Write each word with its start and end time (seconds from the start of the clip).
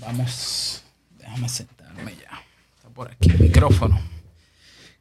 Vamos, 0.00 0.84
déjame 1.18 1.48
sentarme 1.48 2.14
ya. 2.14 2.40
Está 2.76 2.88
por 2.90 3.10
aquí 3.10 3.30
el 3.30 3.40
micrófono. 3.40 4.00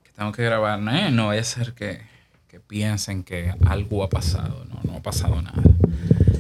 Que 0.03 0.11
tengo 0.11 0.31
que 0.31 0.43
grabar. 0.43 0.79
No, 0.79 1.11
no 1.11 1.27
vaya 1.27 1.41
a 1.41 1.43
ser 1.43 1.73
que, 1.73 2.01
que 2.47 2.59
piensen 2.59 3.23
que 3.23 3.53
algo 3.67 4.03
ha 4.03 4.09
pasado. 4.09 4.65
No, 4.65 4.79
no 4.83 4.97
ha 4.97 5.01
pasado 5.01 5.39
nada. 5.41 5.61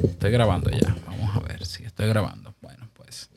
Estoy 0.03 0.31
grabando 0.31 0.71
ya. 0.71 0.95
Vamos 1.05 1.35
a 1.35 1.39
ver 1.41 1.65
si 1.67 1.83
estoy 1.83 2.07
grabando. 2.07 2.55
Bueno, 2.61 2.89
pues. 2.93 3.29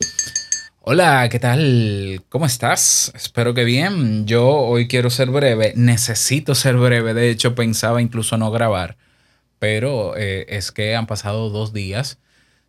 Hola, 0.80 1.28
¿qué 1.28 1.38
tal? 1.38 2.24
¿Cómo 2.30 2.46
estás? 2.46 3.12
Espero 3.14 3.52
que 3.52 3.64
bien. 3.64 4.26
Yo 4.26 4.48
hoy 4.48 4.88
quiero 4.88 5.10
ser 5.10 5.28
breve. 5.30 5.74
Necesito 5.76 6.54
ser 6.54 6.78
breve. 6.78 7.12
De 7.12 7.28
hecho, 7.28 7.54
pensaba 7.54 8.00
incluso 8.00 8.38
no 8.38 8.50
grabar. 8.50 8.96
Pero 9.58 10.16
eh, 10.16 10.46
es 10.48 10.72
que 10.72 10.96
han 10.96 11.06
pasado 11.06 11.50
dos 11.50 11.74
días 11.74 12.18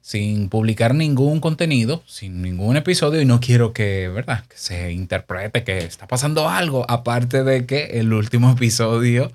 sin 0.02 0.50
publicar 0.50 0.96
ningún 0.96 1.40
contenido, 1.40 2.04
sin 2.08 2.42
ningún 2.42 2.76
episodio 2.76 3.22
y 3.22 3.26
no 3.26 3.40
quiero 3.40 3.72
que, 3.72 4.08
¿verdad? 4.08 4.44
Que 4.46 4.58
se 4.58 4.92
interprete 4.92 5.64
que 5.64 5.80
está 5.80 6.08
pasando 6.08 6.50
algo, 6.50 6.86
aparte 6.90 7.44
de 7.44 7.66
que 7.66 8.00
el 8.00 8.12
último 8.12 8.52
episodio 8.58 9.32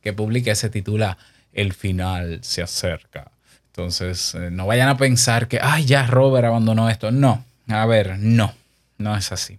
que 0.00 0.12
publiqué 0.12 0.54
se 0.54 0.70
titula 0.70 1.18
El 1.52 1.74
final 1.74 2.40
se 2.42 2.62
acerca. 2.62 3.30
Entonces, 3.66 4.34
eh, 4.34 4.50
no 4.50 4.66
vayan 4.66 4.88
a 4.88 4.96
pensar 4.96 5.48
que, 5.48 5.60
ay, 5.62 5.84
ya 5.84 6.06
Robert 6.06 6.46
abandonó 6.46 6.88
esto. 6.90 7.10
No, 7.10 7.44
a 7.68 7.86
ver, 7.86 8.18
no, 8.18 8.54
no 8.98 9.16
es 9.16 9.30
así. 9.32 9.58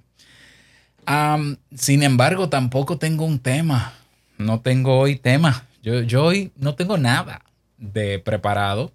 sin 1.76 2.04
embargo, 2.04 2.50
tampoco 2.50 2.98
tengo 2.98 3.26
un 3.26 3.40
tema. 3.40 3.94
No 4.38 4.60
tengo 4.60 5.00
hoy 5.00 5.16
tema. 5.18 5.66
Yo, 5.84 6.02
yo 6.02 6.26
hoy 6.26 6.52
no 6.58 6.76
tengo 6.76 6.98
nada 6.98 7.42
de 7.78 8.20
preparado. 8.20 8.92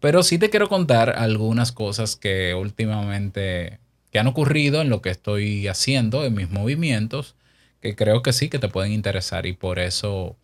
Pero 0.00 0.22
sí 0.22 0.38
te 0.38 0.50
quiero 0.50 0.68
contar 0.68 1.14
algunas 1.18 1.72
cosas 1.72 2.16
que 2.16 2.54
últimamente 2.54 3.80
que 4.10 4.18
han 4.18 4.26
ocurrido 4.26 4.80
en 4.80 4.88
lo 4.88 5.02
que 5.02 5.10
estoy 5.10 5.68
haciendo, 5.68 6.24
en 6.24 6.34
mis 6.34 6.50
movimientos, 6.50 7.34
que 7.80 7.94
creo 7.94 8.22
que 8.22 8.32
sí 8.32 8.48
que 8.48 8.58
te 8.58 8.68
pueden 8.68 8.92
interesar 8.92 9.46
y 9.46 9.52
por 9.52 9.78
eso 9.78 10.36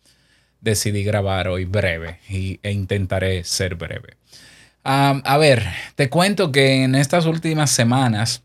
decidí 0.61 1.03
grabar 1.03 1.47
hoy 1.47 1.65
breve 1.65 2.19
y, 2.29 2.59
e 2.63 2.71
intentaré 2.71 3.43
ser 3.43 3.75
breve. 3.75 4.17
a 4.83 5.37
ver, 5.37 5.65
te 5.95 6.09
cuento 6.09 6.51
que 6.51 6.83
en 6.83 6.95
estas 6.95 7.25
últimas 7.25 7.71
semanas, 7.71 8.43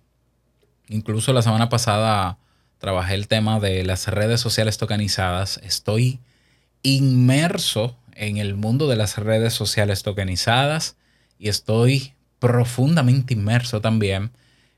incluso 0.88 1.32
la 1.32 1.42
semana 1.42 1.68
pasada 1.68 2.38
trabajé 2.78 3.14
el 3.14 3.28
tema 3.28 3.60
de 3.60 3.84
las 3.84 4.08
redes 4.08 4.40
sociales 4.40 4.78
tokenizadas, 4.78 5.60
estoy 5.62 6.18
inmerso 6.82 7.96
en 8.14 8.38
el 8.38 8.54
mundo 8.54 8.88
de 8.88 8.96
las 8.96 9.18
redes 9.18 9.52
sociales 9.52 10.02
tokenizadas 10.02 10.96
y 11.40 11.48
estoy 11.48 12.12
profundamente 12.38 13.34
inmerso 13.34 13.80
también 13.80 14.30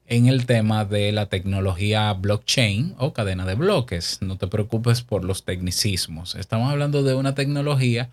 en 0.06 0.26
el 0.26 0.46
tema 0.46 0.84
de 0.84 1.10
la 1.10 1.26
tecnología 1.26 2.12
blockchain 2.12 2.94
o 2.98 3.12
cadena 3.12 3.44
de 3.44 3.56
bloques. 3.56 4.18
No 4.20 4.38
te 4.38 4.46
preocupes 4.46 5.02
por 5.02 5.24
los 5.24 5.44
tecnicismos. 5.44 6.36
Estamos 6.36 6.70
hablando 6.70 7.02
de 7.02 7.14
una 7.14 7.34
tecnología 7.34 8.10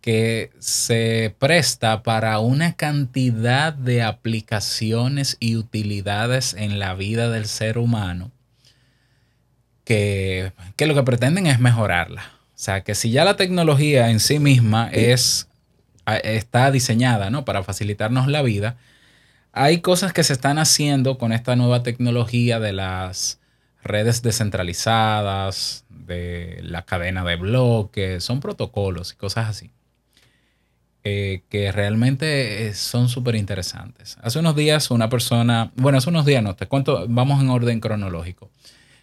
que 0.00 0.50
se 0.58 1.34
presta 1.38 2.02
para 2.02 2.38
una 2.40 2.74
cantidad 2.74 3.72
de 3.72 4.02
aplicaciones 4.02 5.36
y 5.40 5.56
utilidades 5.56 6.54
en 6.54 6.78
la 6.78 6.94
vida 6.94 7.30
del 7.30 7.46
ser 7.46 7.78
humano 7.78 8.32
que, 9.84 10.52
que 10.76 10.86
lo 10.86 10.94
que 10.94 11.02
pretenden 11.02 11.46
es 11.46 11.60
mejorarla. 11.60 12.22
O 12.22 12.60
sea, 12.60 12.82
que 12.82 12.94
si 12.94 13.10
ya 13.10 13.24
la 13.24 13.36
tecnología 13.36 14.10
en 14.10 14.20
sí 14.20 14.38
misma 14.38 14.88
es 14.92 15.47
está 16.16 16.70
diseñada 16.70 17.30
¿no? 17.30 17.44
para 17.44 17.62
facilitarnos 17.62 18.26
la 18.28 18.42
vida, 18.42 18.76
hay 19.52 19.80
cosas 19.80 20.12
que 20.12 20.24
se 20.24 20.32
están 20.32 20.58
haciendo 20.58 21.18
con 21.18 21.32
esta 21.32 21.56
nueva 21.56 21.82
tecnología 21.82 22.60
de 22.60 22.72
las 22.72 23.40
redes 23.82 24.22
descentralizadas, 24.22 25.84
de 25.88 26.60
la 26.62 26.82
cadena 26.82 27.24
de 27.24 27.36
bloques, 27.36 28.22
son 28.22 28.40
protocolos 28.40 29.12
y 29.12 29.16
cosas 29.16 29.48
así, 29.48 29.70
eh, 31.04 31.42
que 31.48 31.72
realmente 31.72 32.68
eh, 32.68 32.74
son 32.74 33.08
súper 33.08 33.34
interesantes. 33.34 34.18
Hace 34.22 34.38
unos 34.38 34.56
días 34.56 34.90
una 34.90 35.08
persona, 35.08 35.72
bueno, 35.76 35.98
hace 35.98 36.10
unos 36.10 36.26
días 36.26 36.42
no, 36.42 36.54
te 36.54 36.66
cuento, 36.66 37.06
vamos 37.08 37.40
en 37.40 37.50
orden 37.50 37.80
cronológico. 37.80 38.50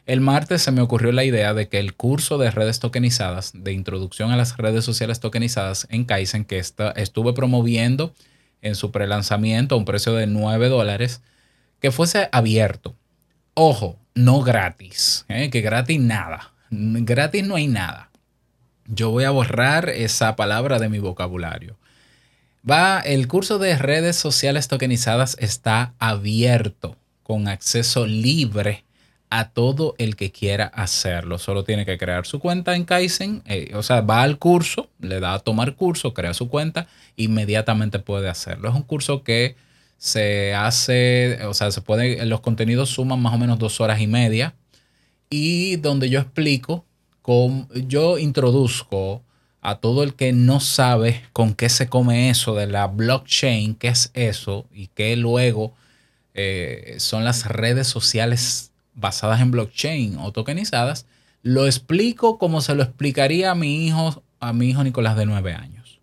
El 0.06 0.22
martes 0.22 0.62
se 0.62 0.72
me 0.72 0.82
ocurrió 0.82 1.12
la 1.12 1.24
idea 1.24 1.56
de 1.56 1.68
que 1.68 1.80
el 1.80 1.96
curso 1.96 2.38
de 2.38 2.52
redes 2.52 2.80
tokenizadas, 2.80 3.52
de 3.56 3.74
introducción 3.74 4.32
a 4.32 4.38
las 4.38 4.56
redes 4.58 4.86
sociales 4.86 5.20
tokenizadas 5.20 5.88
en 5.90 6.06
Kaizen, 6.06 6.46
que 6.46 6.60
estuve 6.60 7.34
promoviendo 7.34 8.14
en 8.62 8.76
su 8.76 8.92
prelanzamiento 8.92 9.74
a 9.74 9.78
un 9.80 9.86
precio 9.86 10.14
de 10.14 10.28
9 10.28 10.70
dólares, 10.70 11.22
que 11.80 11.92
fuese 11.92 12.30
abierto. 12.32 12.96
Ojo, 13.56 13.98
no 14.14 14.42
gratis, 14.42 15.26
¿eh? 15.28 15.50
que 15.50 15.62
gratis 15.62 16.00
nada. 16.00 16.54
Gratis 16.70 17.44
no 17.44 17.56
hay 17.56 17.68
nada. 17.68 18.12
Yo 18.88 19.10
voy 19.10 19.24
a 19.24 19.32
borrar 19.32 19.90
esa 19.90 20.36
palabra 20.36 20.78
de 20.78 20.90
mi 20.90 21.00
vocabulario. 21.00 21.78
Va, 22.70 23.00
el 23.00 23.28
curso 23.28 23.58
de 23.58 23.76
redes 23.78 24.16
sociales 24.16 24.68
tokenizadas 24.68 25.36
está 25.40 25.94
abierto 25.98 26.96
con 27.24 27.48
acceso 27.48 28.06
libre 28.06 28.85
a 29.30 29.50
todo 29.50 29.96
el 29.98 30.16
que 30.16 30.32
quiera 30.32 30.66
hacerlo. 30.66 31.38
Solo 31.40 31.64
tiene 31.64 31.86
que 31.86 31.98
crear 31.98 32.26
su 32.26 32.40
cuenta 32.40 32.76
en 32.76 32.86
Kaizen, 32.86 33.44
eh, 33.46 33.72
o 33.74 33.84
sea, 33.84 34.02
va 34.02 34.22
al 34.22 34.38
curso, 34.38 34.90
le 35.00 35.20
da 35.20 35.34
a 35.34 35.40
tomar 35.40 35.76
curso, 35.76 36.14
crea 36.14 36.34
su 36.34 36.50
cuenta, 36.50 36.88
inmediatamente 37.16 38.00
puede 38.00 38.30
hacerlo. 38.30 38.70
Es 38.70 38.76
un 38.76 38.84
curso 38.84 39.24
que 39.24 39.56
se 39.98 40.54
hace, 40.54 41.40
o 41.46 41.54
sea, 41.54 41.72
se 41.72 41.82
puede, 41.82 42.26
los 42.26 42.42
contenidos 42.42 42.90
suman 42.90 43.22
más 43.22 43.34
o 43.34 43.38
menos 43.38 43.60
dos 43.60 43.82
horas 43.82 44.02
y 44.02 44.08
media 44.08 44.56
y 45.30 45.78
donde 45.78 46.10
yo 46.10 46.20
explico, 46.20 46.86
cómo, 47.22 47.68
yo 47.74 48.18
introduzco 48.18 49.24
a 49.62 49.80
todo 49.80 50.04
el 50.04 50.14
que 50.14 50.32
no 50.32 50.60
sabe 50.60 51.24
con 51.34 51.56
qué 51.56 51.70
se 51.70 51.90
come 51.90 52.30
eso 52.30 52.54
de 52.54 52.68
la 52.68 52.86
blockchain, 52.88 53.74
qué 53.76 53.88
es 53.88 54.12
eso 54.14 54.68
y 54.72 54.88
qué 54.88 55.16
luego 55.16 55.74
eh, 56.36 56.96
son 57.00 57.24
las 57.24 57.48
redes 57.48 57.88
sociales 57.88 58.72
basadas 58.96 59.42
en 59.42 59.52
blockchain 59.52 60.18
o 60.18 60.32
tokenizadas, 60.32 61.06
lo 61.44 61.68
explico 61.68 62.38
como 62.40 62.62
se 62.62 62.74
lo 62.74 62.82
explicaría 62.82 63.52
a 63.52 63.56
mi 63.56 63.86
hijo, 63.86 64.24
a 64.40 64.54
mi 64.54 64.70
hijo 64.70 64.84
Nicolás 64.84 65.16
de 65.16 65.26
nueve 65.26 65.54
años. 65.54 66.00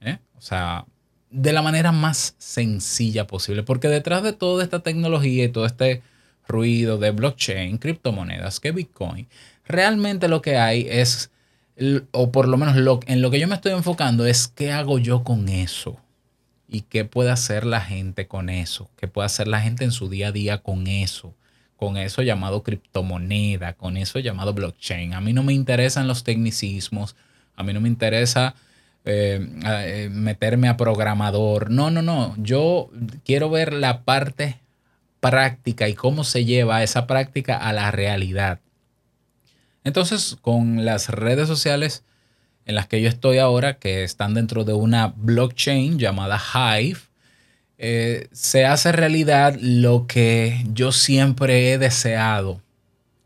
¿eh? 0.00 0.18
O 0.36 0.40
sea, 0.40 0.86
de 1.30 1.52
la 1.52 1.62
manera 1.62 1.92
más 1.92 2.34
sencilla 2.38 3.26
posible, 3.26 3.62
porque 3.62 3.88
detrás 3.88 4.22
de 4.22 4.32
toda 4.32 4.64
esta 4.64 4.80
tecnología 4.80 5.44
y 5.44 5.48
todo 5.48 5.66
este 5.66 6.02
ruido 6.48 6.98
de 6.98 7.12
blockchain, 7.12 7.78
criptomonedas, 7.78 8.58
que 8.58 8.72
Bitcoin, 8.72 9.28
realmente 9.66 10.28
lo 10.28 10.42
que 10.42 10.56
hay 10.56 10.86
es, 10.90 11.30
o 12.10 12.32
por 12.32 12.48
lo 12.48 12.56
menos 12.56 12.76
lo, 12.76 13.00
en 13.06 13.22
lo 13.22 13.30
que 13.30 13.38
yo 13.38 13.48
me 13.48 13.54
estoy 13.54 13.72
enfocando 13.72 14.26
es 14.26 14.48
qué 14.48 14.72
hago 14.72 14.98
yo 14.98 15.22
con 15.22 15.48
eso 15.48 15.96
y 16.68 16.82
qué 16.82 17.04
puede 17.04 17.30
hacer 17.30 17.64
la 17.64 17.80
gente 17.80 18.26
con 18.26 18.48
eso, 18.48 18.90
qué 18.96 19.06
puede 19.06 19.26
hacer 19.26 19.46
la 19.46 19.60
gente 19.60 19.84
en 19.84 19.92
su 19.92 20.08
día 20.08 20.28
a 20.28 20.32
día 20.32 20.58
con 20.58 20.86
eso 20.86 21.34
con 21.82 21.96
eso 21.96 22.22
llamado 22.22 22.62
criptomoneda, 22.62 23.72
con 23.72 23.96
eso 23.96 24.20
llamado 24.20 24.54
blockchain. 24.54 25.14
A 25.14 25.20
mí 25.20 25.32
no 25.32 25.42
me 25.42 25.52
interesan 25.52 26.06
los 26.06 26.22
tecnicismos, 26.22 27.16
a 27.56 27.64
mí 27.64 27.72
no 27.72 27.80
me 27.80 27.88
interesa 27.88 28.54
eh, 29.04 29.44
eh, 29.66 30.08
meterme 30.08 30.68
a 30.68 30.76
programador. 30.76 31.72
No, 31.72 31.90
no, 31.90 32.00
no. 32.00 32.36
Yo 32.38 32.88
quiero 33.24 33.50
ver 33.50 33.72
la 33.72 34.04
parte 34.04 34.60
práctica 35.18 35.88
y 35.88 35.94
cómo 35.94 36.22
se 36.22 36.44
lleva 36.44 36.84
esa 36.84 37.08
práctica 37.08 37.56
a 37.56 37.72
la 37.72 37.90
realidad. 37.90 38.60
Entonces, 39.82 40.36
con 40.40 40.84
las 40.84 41.08
redes 41.08 41.48
sociales 41.48 42.04
en 42.64 42.76
las 42.76 42.86
que 42.86 43.02
yo 43.02 43.08
estoy 43.08 43.38
ahora, 43.38 43.78
que 43.78 44.04
están 44.04 44.34
dentro 44.34 44.62
de 44.62 44.72
una 44.72 45.14
blockchain 45.16 45.98
llamada 45.98 46.40
Hive, 46.54 47.00
eh, 47.84 48.28
se 48.30 48.64
hace 48.64 48.92
realidad 48.92 49.56
lo 49.60 50.06
que 50.06 50.64
yo 50.72 50.92
siempre 50.92 51.72
he 51.72 51.78
deseado. 51.78 52.62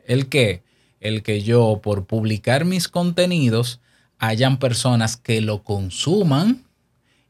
¿El 0.07 0.31
qué? 0.31 0.63
El 0.99 1.23
que 1.23 1.43
yo, 1.43 1.81
por 1.83 2.07
publicar 2.07 2.65
mis 2.65 2.89
contenidos, 2.89 3.81
hayan 4.17 4.59
personas 4.59 5.19
que 5.19 5.43
lo 5.43 5.63
consuman 5.63 6.65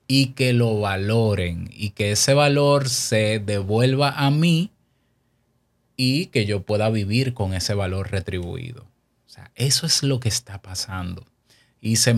y 0.07 0.35
que 0.35 0.53
lo 0.53 0.79
valoren 0.79 1.69
y 1.73 1.91
que 1.91 2.13
ese 2.13 2.33
valor 2.33 2.89
se 2.89 3.41
devuelva 3.41 4.11
a 4.11 4.31
mí 4.31 4.71
y 5.97 6.27
que 6.27 6.47
yo 6.47 6.63
pueda 6.63 6.91
vivir 6.91 7.35
con 7.35 7.55
ese 7.55 7.75
valor 7.75 8.13
retribuido. 8.13 8.83
O 9.27 9.29
sea, 9.29 9.51
eso 9.57 9.85
es 9.85 10.05
lo 10.05 10.21
que 10.21 10.29
está 10.29 10.63
pasando. 10.63 11.27
Hice, 11.81 12.17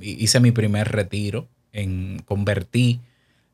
hice 0.00 0.40
mi 0.40 0.50
primer 0.50 0.90
retiro, 0.90 1.46
en, 1.72 2.20
convertí 2.24 2.98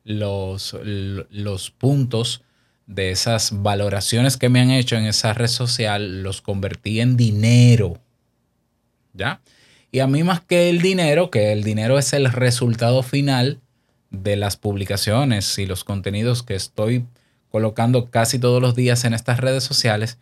los, 0.07 0.77
los 0.83 1.71
puntos 1.73 2.43
de 2.87 3.11
esas 3.11 3.63
valoraciones 3.63 4.37
que 4.37 4.49
me 4.49 4.61
han 4.61 4.71
hecho 4.71 4.97
en 4.97 5.05
esa 5.05 5.35
red 5.35 5.49
social, 5.49 6.23
los 6.23 6.41
convertí 6.41 7.01
en 7.01 7.17
dinero. 7.17 7.99
¿Ya? 9.13 9.41
Y 9.91 9.99
a 9.99 10.07
mí 10.07 10.23
más 10.23 10.41
que 10.41 10.71
el 10.71 10.81
dinero, 10.81 11.31
que 11.31 11.53
el 11.53 11.65
dinero 11.65 11.99
es 11.99 12.13
el 12.13 12.31
resultado 12.31 13.03
final 13.03 13.61
de 14.11 14.37
las 14.37 14.57
publicaciones 14.57 15.59
y 15.59 15.67
los 15.67 15.83
contenidos 15.83 16.45
que 16.45 16.55
estoy 16.55 17.05
colocando 17.51 18.11
casi 18.11 18.39
todos 18.39 18.63
los 18.63 18.77
días 18.77 19.05
en 19.05 19.13
estas 19.13 19.41
redes 19.41 19.65
sociales, 19.65 20.19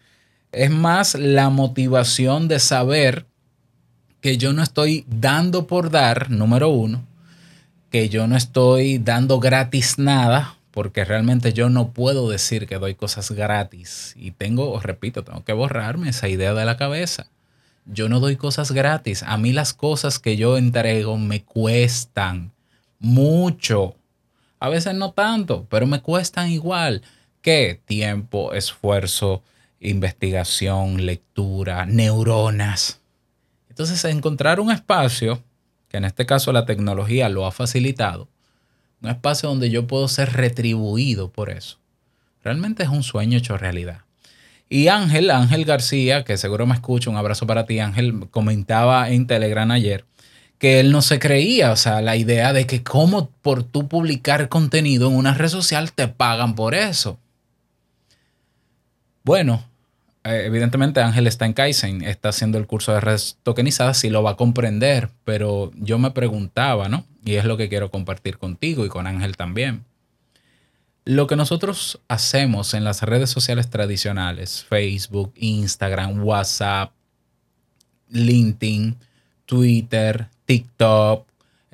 es 0.53 0.71
más 0.71 1.15
la 1.17 1.51
motivación 1.51 2.49
de 2.49 2.59
saber 2.59 3.27
que 4.23 4.39
yo 4.39 4.55
no 4.55 4.63
estoy 4.63 5.05
dando 5.09 5.67
por 5.67 5.91
dar, 5.91 6.31
número 6.31 6.71
uno, 6.71 7.05
que 7.95 8.09
yo 8.09 8.27
no 8.27 8.37
estoy 8.37 8.99
dando 8.99 9.39
gratis 9.39 10.01
nada, 10.01 10.57
porque 10.73 11.05
realmente 11.05 11.53
yo 11.53 11.69
no 11.69 11.93
puedo 11.93 12.29
decir 12.29 12.67
que 12.67 12.81
doy 12.81 12.97
cosas 12.97 13.31
gratis. 13.31 14.15
Y 14.17 14.33
tengo, 14.33 14.73
os 14.73 14.83
repito, 14.83 15.23
tengo 15.23 15.45
que 15.45 15.53
borrarme 15.53 16.09
esa 16.09 16.29
idea 16.29 16.55
de 16.55 16.65
la 16.65 16.77
cabeza. 16.77 17.29
Yo 17.87 18.09
no 18.09 18.19
doy 18.19 18.35
cosas 18.35 18.73
gratis. 18.73 19.23
A 19.23 19.37
mí 19.37 19.53
las 19.53 19.75
cosas 19.75 20.19
que 20.19 20.37
yo 20.37 20.57
entrego 20.57 21.19
me 21.19 21.45
cuestan 21.45 22.51
mucho. 22.99 23.95
A 24.59 24.69
veces 24.71 24.97
no 24.97 25.13
tanto, 25.13 25.65
pero 25.71 25.87
me 25.87 26.03
cuestan 26.03 26.51
igual. 26.51 27.03
que 27.43 27.81
Tiempo, 27.85 28.55
esfuerzo, 28.55 29.45
investigación, 29.79 31.07
lectura, 31.07 31.87
neuronas. 31.87 33.01
Entonces, 33.69 34.05
encontrar 34.05 34.59
un 34.59 34.73
espacio, 34.73 35.41
que 35.95 35.99
en 35.99 36.05
este 36.07 36.27
caso 36.27 36.51
la 36.51 36.67
tecnología 36.67 37.29
lo 37.29 37.47
ha 37.47 37.53
facilitado, 37.53 38.29
un 39.01 39.11
espacio 39.11 39.49
donde 39.49 39.71
yo 39.71 39.87
puedo 39.87 40.09
ser 40.09 40.33
retribuido 40.33 41.31
por 41.31 41.51
eso. 41.51 41.79
Realmente 42.43 42.83
es 42.83 42.89
un 42.89 43.05
sueño 43.05 43.39
hecho 43.39 43.57
realidad. 43.57 44.01
Y 44.69 44.89
Ángel, 44.89 45.31
Ángel 45.31 45.65
García, 45.65 46.25
que 46.25 46.37
seguro 46.37 46.67
me 46.67 46.75
escucha, 46.75 47.11
un 47.11 47.17
abrazo 47.17 47.47
para 47.47 47.65
ti, 47.65 47.79
Ángel, 47.79 48.27
comentaba 48.33 49.09
en 49.09 49.29
Telegram 49.29 49.71
ayer 49.71 50.05
que 50.59 50.81
él 50.81 50.91
no 50.91 51.01
se 51.01 51.21
creía, 51.21 51.71
o 51.71 51.77
sea, 51.77 52.03
la 52.03 52.17
idea 52.17 52.53
de 52.53 52.67
que 52.67 52.83
como 52.83 53.31
por 53.31 53.63
tú 53.63 53.87
publicar 53.87 54.49
contenido 54.49 55.07
en 55.07 55.15
una 55.15 55.35
red 55.35 55.49
social 55.49 55.93
te 55.93 56.09
pagan 56.09 56.57
por 56.57 56.75
eso. 56.75 57.21
Bueno, 59.23 59.65
evidentemente 60.25 61.03
Ángel 61.03 61.27
está 61.27 61.45
en 61.45 61.53
Kaizen, 61.53 62.03
está 62.03 62.31
haciendo 62.31 62.59
el 62.59 62.67
curso 62.67 62.93
de 62.93 63.01
redes 63.01 63.39
tokenizadas 63.43 64.05
y 64.05 64.11
lo 64.11 64.23
va 64.23 64.33
a 64.33 64.37
comprender, 64.37 65.11
pero 65.25 65.71
yo 65.77 65.99
me 65.99 66.11
preguntaba, 66.11 66.89
¿no? 66.89 67.05
Y 67.25 67.35
es 67.35 67.45
lo 67.45 67.57
que 67.57 67.69
quiero 67.69 67.91
compartir 67.91 68.39
contigo 68.39 68.85
y 68.85 68.89
con 68.89 69.07
Ángel 69.07 69.37
también. 69.37 69.85
Lo 71.05 71.27
que 71.27 71.37
nosotros 71.37 72.01
hacemos 72.09 72.73
en 72.73 72.85
las 72.85 73.03
redes 73.03 73.29
sociales 73.29 73.69
tradicionales, 73.69 74.65
Facebook, 74.65 75.35
Instagram, 75.37 76.25
WhatsApp, 76.25 76.93
LinkedIn, 78.09 78.97
Twitter, 79.45 80.29
TikTok, 80.47 81.27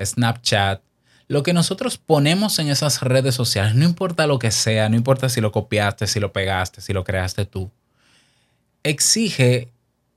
Snapchat, 0.02 0.82
lo 1.28 1.44
que 1.44 1.52
nosotros 1.52 1.96
ponemos 1.96 2.58
en 2.58 2.68
esas 2.68 3.02
redes 3.02 3.36
sociales, 3.36 3.76
no 3.76 3.84
importa 3.84 4.26
lo 4.26 4.40
que 4.40 4.50
sea, 4.50 4.88
no 4.88 4.96
importa 4.96 5.28
si 5.28 5.40
lo 5.40 5.52
copiaste, 5.52 6.08
si 6.08 6.18
lo 6.18 6.32
pegaste, 6.32 6.80
si 6.80 6.92
lo 6.92 7.04
creaste 7.04 7.46
tú, 7.46 7.70
exige 8.82 9.68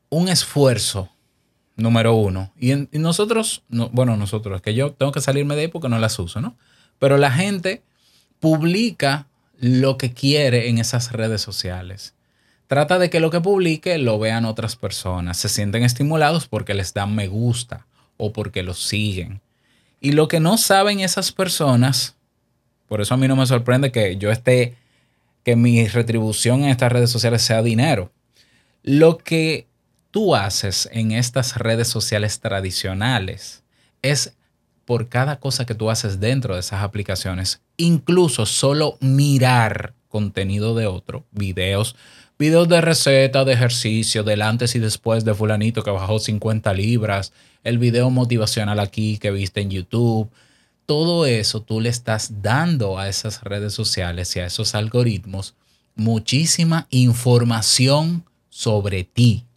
un 0.10 0.30
esfuerzo, 0.30 1.10
número 1.76 2.16
uno. 2.16 2.52
Y, 2.60 2.74
nosotros, 2.98 3.64
bueno, 3.70 4.18
nosotros, 4.18 4.62
que 4.62 4.74
yo 4.74 4.94
tengo 4.94 5.12
que 5.12 5.22
salirme 5.22 5.56
de 5.56 5.62
ahí 5.62 5.68
porque 5.68 5.90
no 5.90 6.00
las 6.00 6.18
uso, 6.20 6.42
¿no? 6.42 6.56
Pero 7.00 7.18
la 7.18 7.32
gente 7.32 7.82
publica 8.40 9.28
lo 9.60 9.98
que 9.98 10.14
quiere 10.14 10.70
en 10.70 10.78
esas 10.78 11.12
redes 11.12 11.42
sociales. 11.42 12.14
Trata 12.68 13.00
de 13.00 13.10
que 13.10 13.20
lo 13.20 13.30
que 13.30 13.42
publique 13.42 13.98
lo 13.98 14.20
vean 14.20 14.46
otras 14.46 14.76
personas, 14.76 15.38
se 15.38 15.50
sienten 15.50 15.84
estimulados 15.84 16.48
porque 16.48 16.74
les 16.74 16.94
dan 16.94 17.16
me 17.16 17.28
gusta 17.28 17.86
o 18.18 18.34
porque 18.34 18.64
los 18.64 18.84
siguen. 18.84 19.42
Y 20.00 20.12
lo 20.12 20.28
que 20.28 20.40
no 20.40 20.58
saben 20.58 21.00
esas 21.00 21.32
personas, 21.32 22.16
por 22.88 23.02
eso 23.02 23.14
a 23.14 23.18
mí 23.18 23.28
no 23.28 23.36
me 23.36 23.46
sorprende 23.46 23.92
que 23.92 24.18
yo 24.18 24.32
esté, 24.32 24.76
que 25.44 25.56
mi 25.56 25.88
retribución 25.88 26.64
en 26.64 26.70
estas 26.70 26.92
redes 26.92 27.10
sociales 27.10 27.42
sea 27.42 27.62
dinero. 27.62 28.12
Lo 28.84 29.18
que 29.18 29.68
tú 30.12 30.36
haces 30.36 30.90
en 30.92 31.14
estas 31.14 31.56
redes 31.56 31.88
sociales 31.88 32.42
tradicionales 32.42 33.64
es 34.02 34.36
por 34.84 35.08
cada 35.08 35.40
cosa 35.40 35.66
que 35.66 35.74
tú 35.74 35.90
haces 35.90 36.20
dentro 36.20 36.56
de 36.56 36.60
esas 36.60 36.84
aplicaciones, 36.84 37.62
incluso 37.78 38.46
solo 38.46 38.98
mirar 39.00 39.94
contenido 40.10 40.76
de 40.76 40.86
otro, 40.86 41.26
videos, 41.32 41.96
videos 42.38 42.68
de 42.68 42.82
receta, 42.82 43.46
de 43.46 43.54
ejercicio, 43.54 44.24
del 44.24 44.42
antes 44.42 44.76
y 44.76 44.80
después 44.80 45.24
de 45.24 45.34
fulanito 45.34 45.82
que 45.82 45.90
bajó 45.90 46.20
50 46.20 46.74
libras, 46.74 47.32
el 47.64 47.78
video 47.78 48.10
motivacional 48.10 48.82
aquí 48.82 49.18
que 49.18 49.32
viste 49.32 49.62
en 49.62 49.72
YouTube, 49.72 50.30
todo 50.86 51.26
eso 51.26 51.62
tú 51.62 51.80
le 51.80 51.88
estás 51.88 52.42
dando 52.42 53.00
a 53.00 53.08
esas 53.08 53.42
redes 53.44 53.74
sociales 53.74 54.36
y 54.36 54.42
a 54.42 54.46
esos 54.48 54.76
algoritmos 54.76 55.56
muchísima 55.96 56.88
información 56.90 58.26
sobre 58.54 59.04
ti. 59.04 59.48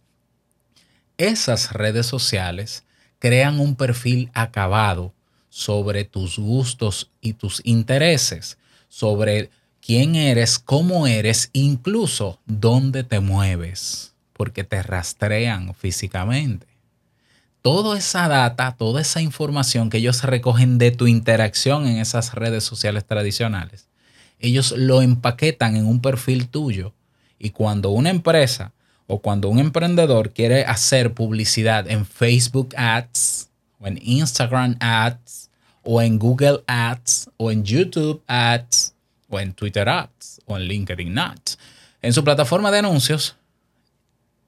Esas 1.19 1.71
redes 1.71 2.07
sociales 2.07 2.83
crean 3.19 3.59
un 3.59 3.75
perfil 3.75 4.31
acabado 4.33 5.13
sobre 5.49 6.03
tus 6.03 6.39
gustos 6.39 7.11
y 7.21 7.33
tus 7.33 7.61
intereses, 7.63 8.57
sobre 8.89 9.51
quién 9.81 10.15
eres, 10.15 10.57
cómo 10.57 11.05
eres, 11.05 11.51
incluso 11.53 12.39
dónde 12.47 13.03
te 13.03 13.19
mueves, 13.19 14.15
porque 14.33 14.63
te 14.63 14.81
rastrean 14.81 15.75
físicamente. 15.75 16.65
Toda 17.61 17.99
esa 17.99 18.27
data, 18.27 18.77
toda 18.77 19.01
esa 19.01 19.21
información 19.21 19.91
que 19.91 19.99
ellos 19.99 20.23
recogen 20.23 20.79
de 20.79 20.89
tu 20.89 21.05
interacción 21.05 21.85
en 21.85 21.97
esas 21.99 22.33
redes 22.33 22.63
sociales 22.63 23.05
tradicionales, 23.05 23.89
ellos 24.39 24.71
lo 24.71 25.03
empaquetan 25.03 25.75
en 25.75 25.85
un 25.85 26.01
perfil 26.01 26.47
tuyo. 26.47 26.95
Y 27.37 27.51
cuando 27.51 27.91
una 27.91 28.09
empresa 28.09 28.73
o 29.07 29.19
cuando 29.19 29.49
un 29.49 29.59
emprendedor 29.59 30.31
quiere 30.31 30.65
hacer 30.65 31.13
publicidad 31.13 31.89
en 31.89 32.05
Facebook 32.05 32.75
Ads 32.75 33.49
o 33.79 33.87
en 33.87 33.99
Instagram 34.01 34.75
Ads 34.79 35.47
o 35.89 36.01
en 36.01 36.19
Google 36.19 36.63
Ads, 36.67 37.29
o 37.37 37.49
en 37.49 37.63
YouTube 37.63 38.21
Ads, 38.27 38.93
o 39.29 39.39
en 39.39 39.53
Twitter 39.53 39.87
Ads, 39.87 40.41
o 40.45 40.57
en 40.57 40.63
LinkedIn 40.63 41.17
Ads. 41.17 41.57
En 42.01 42.11
su 42.11 42.25
plataforma 42.25 42.71
de 42.71 42.79
anuncios, 42.79 43.37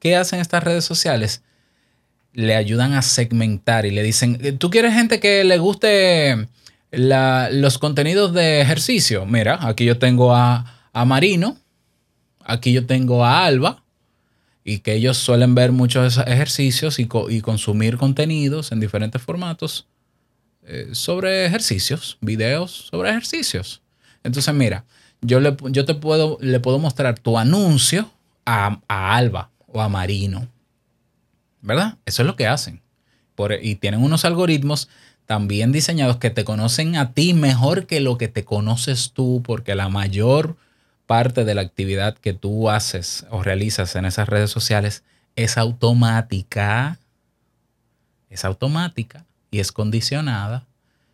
¿qué 0.00 0.16
hacen 0.16 0.38
estas 0.38 0.62
redes 0.62 0.84
sociales? 0.84 1.42
Le 2.34 2.54
ayudan 2.54 2.92
a 2.92 3.00
segmentar 3.00 3.86
y 3.86 3.90
le 3.90 4.02
dicen, 4.02 4.58
¿tú 4.58 4.68
quieres 4.68 4.92
gente 4.92 5.18
que 5.18 5.42
le 5.44 5.56
guste 5.56 6.46
los 6.90 7.78
contenidos 7.78 8.34
de 8.34 8.60
ejercicio? 8.60 9.24
Mira, 9.24 9.58
aquí 9.62 9.86
yo 9.86 9.98
tengo 9.98 10.34
a, 10.34 10.66
Marino, 11.06 11.56
aquí 12.44 12.74
yo 12.74 12.84
tengo 12.84 13.24
a 13.24 13.46
Alba, 13.46 13.82
y 14.64 14.80
que 14.80 14.94
ellos 14.94 15.16
suelen 15.16 15.54
ver 15.54 15.72
muchos 15.72 16.18
ejercicios 16.18 16.98
y, 16.98 17.08
y 17.28 17.40
consumir 17.40 17.96
contenidos 17.96 18.72
en 18.72 18.80
diferentes 18.80 19.20
formatos 19.22 19.86
eh, 20.66 20.90
sobre 20.92 21.46
ejercicios, 21.46 22.18
videos 22.20 22.88
sobre 22.90 23.10
ejercicios. 23.10 23.82
Entonces, 24.22 24.54
mira, 24.54 24.84
yo, 25.22 25.40
le, 25.40 25.56
yo 25.70 25.84
te 25.84 25.94
puedo, 25.94 26.38
le 26.40 26.60
puedo 26.60 26.78
mostrar 26.78 27.18
tu 27.18 27.38
anuncio 27.38 28.10
a, 28.44 28.78
Alba 28.88 29.50
o 29.66 29.80
a 29.80 29.88
Marino. 29.88 30.48
¿Verdad? 31.62 31.98
Eso 32.04 32.22
es 32.22 32.26
lo 32.26 32.36
que 32.36 32.46
hacen. 32.46 32.82
y 33.62 33.76
tienen 33.76 34.02
unos 34.02 34.24
algoritmos 34.24 34.88
también 35.26 35.72
diseñados 35.72 36.16
que 36.16 36.30
te 36.30 36.44
conocen 36.44 36.96
a 36.96 37.12
ti 37.12 37.34
mejor 37.34 37.86
que 37.86 38.00
lo 38.00 38.18
que 38.18 38.28
te 38.28 38.44
conoces 38.44 39.12
tú, 39.12 39.42
porque 39.44 39.74
la 39.74 39.88
mayor 39.88 40.56
parte 41.10 41.44
de 41.44 41.56
la 41.56 41.62
actividad 41.62 42.16
que 42.16 42.34
tú 42.34 42.70
haces 42.70 43.26
o 43.30 43.42
realizas 43.42 43.96
en 43.96 44.04
esas 44.04 44.28
redes 44.28 44.48
sociales 44.48 45.02
es 45.34 45.58
automática. 45.58 47.00
Es 48.28 48.44
automática 48.44 49.26
y 49.50 49.58
es 49.58 49.72
condicionada, 49.72 50.68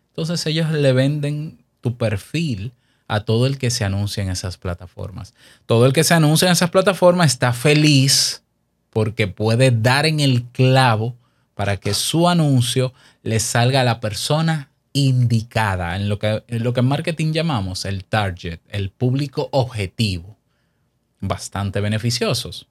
entonces 0.09 0.45
ellos 0.45 0.69
le 0.69 0.93
venden 0.93 1.57
tu 1.81 1.97
perfil 1.97 2.73
a 3.07 3.21
todo 3.21 3.47
el 3.47 3.57
que 3.57 3.71
se 3.71 3.85
anuncia 3.85 4.21
en 4.21 4.29
esas 4.29 4.57
plataformas. 4.57 5.33
Todo 5.65 5.87
el 5.87 5.93
que 5.93 6.03
se 6.03 6.13
anuncia 6.13 6.45
en 6.45 6.51
esas 6.51 6.69
plataformas 6.69 7.31
está 7.31 7.51
feliz 7.51 8.43
porque 8.91 9.27
puede 9.27 9.71
dar 9.71 10.05
en 10.05 10.19
el 10.19 10.43
clavo 10.43 11.15
para 11.55 11.77
que 11.77 11.95
su 11.95 12.29
anuncio 12.29 12.93
le 13.23 13.39
salga 13.39 13.81
a 13.81 13.83
la 13.83 13.99
persona 13.99 14.69
indicada, 14.97 15.95
en 15.95 16.09
lo 16.09 16.17
que, 16.17 16.43
en 16.47 16.63
lo 16.63 16.73
que 16.73 16.79
en 16.79 16.87
marketing 16.87 17.31
llamamos 17.31 17.85
el 17.85 18.03
target, 18.03 18.59
el 18.69 18.89
público 18.89 19.47
objetivo. 19.51 20.37
Bastante 21.19 21.81
beneficiosos. 21.81 22.67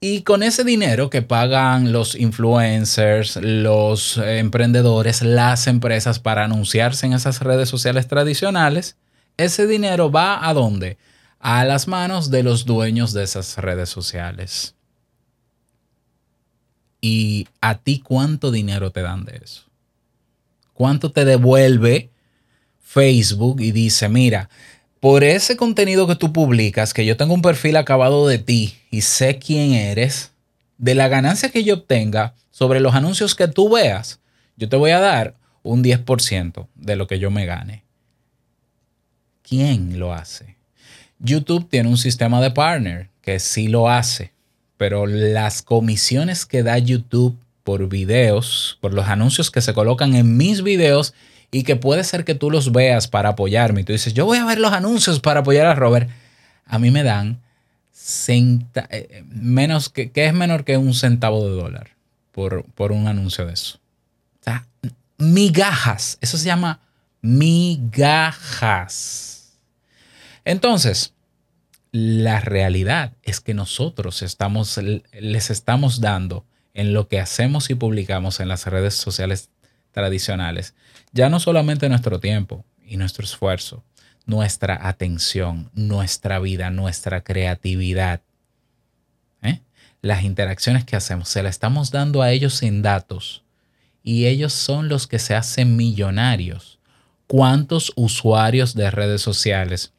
Y 0.00 0.22
con 0.22 0.42
ese 0.42 0.62
dinero 0.62 1.10
que 1.10 1.22
pagan 1.22 1.92
los 1.92 2.14
influencers, 2.14 3.36
los 3.36 4.18
emprendedores, 4.18 5.22
las 5.22 5.66
empresas 5.66 6.20
para 6.20 6.44
anunciarse 6.44 7.06
en 7.06 7.14
esas 7.14 7.40
redes 7.40 7.68
sociales 7.68 8.06
tradicionales, 8.06 8.96
ese 9.36 9.66
dinero 9.66 10.10
va 10.10 10.46
a 10.48 10.54
dónde? 10.54 10.98
A 11.40 11.64
las 11.64 11.88
manos 11.88 12.30
de 12.30 12.42
los 12.42 12.66
dueños 12.66 13.12
de 13.12 13.24
esas 13.24 13.58
redes 13.58 13.88
sociales. 13.88 14.74
¿Y 17.00 17.48
a 17.60 17.78
ti 17.78 18.00
cuánto 18.00 18.50
dinero 18.50 18.90
te 18.90 19.02
dan 19.02 19.24
de 19.24 19.40
eso? 19.42 19.65
¿Cuánto 20.76 21.10
te 21.10 21.24
devuelve 21.24 22.10
Facebook 22.82 23.62
y 23.62 23.72
dice, 23.72 24.10
mira, 24.10 24.50
por 25.00 25.24
ese 25.24 25.56
contenido 25.56 26.06
que 26.06 26.16
tú 26.16 26.34
publicas, 26.34 26.92
que 26.92 27.06
yo 27.06 27.16
tengo 27.16 27.32
un 27.32 27.40
perfil 27.40 27.78
acabado 27.78 28.28
de 28.28 28.38
ti 28.38 28.76
y 28.90 29.00
sé 29.00 29.38
quién 29.38 29.72
eres, 29.72 30.32
de 30.76 30.94
la 30.94 31.08
ganancia 31.08 31.48
que 31.48 31.64
yo 31.64 31.76
obtenga 31.76 32.34
sobre 32.50 32.80
los 32.80 32.94
anuncios 32.94 33.34
que 33.34 33.48
tú 33.48 33.70
veas, 33.70 34.20
yo 34.58 34.68
te 34.68 34.76
voy 34.76 34.90
a 34.90 35.00
dar 35.00 35.34
un 35.62 35.82
10% 35.82 36.68
de 36.74 36.96
lo 36.96 37.06
que 37.06 37.18
yo 37.18 37.30
me 37.30 37.46
gane. 37.46 37.82
¿Quién 39.40 39.98
lo 39.98 40.12
hace? 40.12 40.58
YouTube 41.18 41.70
tiene 41.70 41.88
un 41.88 41.96
sistema 41.96 42.42
de 42.42 42.50
partner 42.50 43.08
que 43.22 43.40
sí 43.40 43.68
lo 43.68 43.88
hace, 43.88 44.34
pero 44.76 45.06
las 45.06 45.62
comisiones 45.62 46.44
que 46.44 46.62
da 46.62 46.76
YouTube 46.76 47.38
por 47.66 47.88
videos, 47.88 48.78
por 48.80 48.94
los 48.94 49.08
anuncios 49.08 49.50
que 49.50 49.60
se 49.60 49.74
colocan 49.74 50.14
en 50.14 50.36
mis 50.36 50.62
videos 50.62 51.14
y 51.50 51.64
que 51.64 51.74
puede 51.74 52.04
ser 52.04 52.24
que 52.24 52.36
tú 52.36 52.48
los 52.48 52.70
veas 52.70 53.08
para 53.08 53.30
apoyarme 53.30 53.80
y 53.80 53.84
tú 53.84 53.92
dices, 53.92 54.14
yo 54.14 54.24
voy 54.24 54.38
a 54.38 54.44
ver 54.44 54.60
los 54.60 54.72
anuncios 54.72 55.18
para 55.18 55.40
apoyar 55.40 55.66
a 55.66 55.74
Robert, 55.74 56.08
a 56.64 56.78
mí 56.78 56.92
me 56.92 57.02
dan 57.02 57.40
eh, 58.28 59.24
menos 59.26 59.88
que, 59.88 60.12
es 60.14 60.32
menor 60.32 60.62
que 60.64 60.76
un 60.76 60.94
centavo 60.94 61.44
de 61.44 61.56
dólar 61.56 61.96
por, 62.30 62.66
por 62.66 62.92
un 62.92 63.08
anuncio 63.08 63.44
de 63.44 63.54
eso. 63.54 63.80
O 64.42 64.44
sea, 64.44 64.64
migajas, 65.18 66.18
eso 66.20 66.38
se 66.38 66.46
llama 66.46 66.78
migajas. 67.20 68.76
Entonces, 70.44 71.14
la 71.90 72.38
realidad 72.38 73.14
es 73.24 73.40
que 73.40 73.54
nosotros 73.54 74.22
estamos, 74.22 74.78
les 74.78 75.50
estamos 75.50 76.00
dando 76.00 76.44
en 76.76 76.92
lo 76.92 77.08
que 77.08 77.18
hacemos 77.18 77.70
y 77.70 77.74
publicamos 77.74 78.38
en 78.38 78.48
las 78.48 78.66
redes 78.66 78.94
sociales 78.94 79.48
tradicionales, 79.92 80.74
ya 81.10 81.30
no 81.30 81.40
solamente 81.40 81.88
nuestro 81.88 82.20
tiempo 82.20 82.66
y 82.84 82.98
nuestro 82.98 83.24
esfuerzo, 83.24 83.82
nuestra 84.26 84.86
atención, 84.86 85.70
nuestra 85.72 86.38
vida, 86.38 86.68
nuestra 86.68 87.24
creatividad, 87.24 88.20
¿eh? 89.40 89.62
las 90.02 90.22
interacciones 90.22 90.84
que 90.84 90.96
hacemos, 90.96 91.30
se 91.30 91.42
las 91.42 91.54
estamos 91.54 91.90
dando 91.92 92.20
a 92.20 92.30
ellos 92.30 92.52
sin 92.52 92.82
datos 92.82 93.42
y 94.02 94.26
ellos 94.26 94.52
son 94.52 94.90
los 94.90 95.06
que 95.06 95.18
se 95.18 95.34
hacen 95.34 95.76
millonarios. 95.76 96.78
¿Cuántos 97.26 97.90
usuarios 97.96 98.74
de 98.74 98.90
redes 98.90 99.22
sociales, 99.22 99.94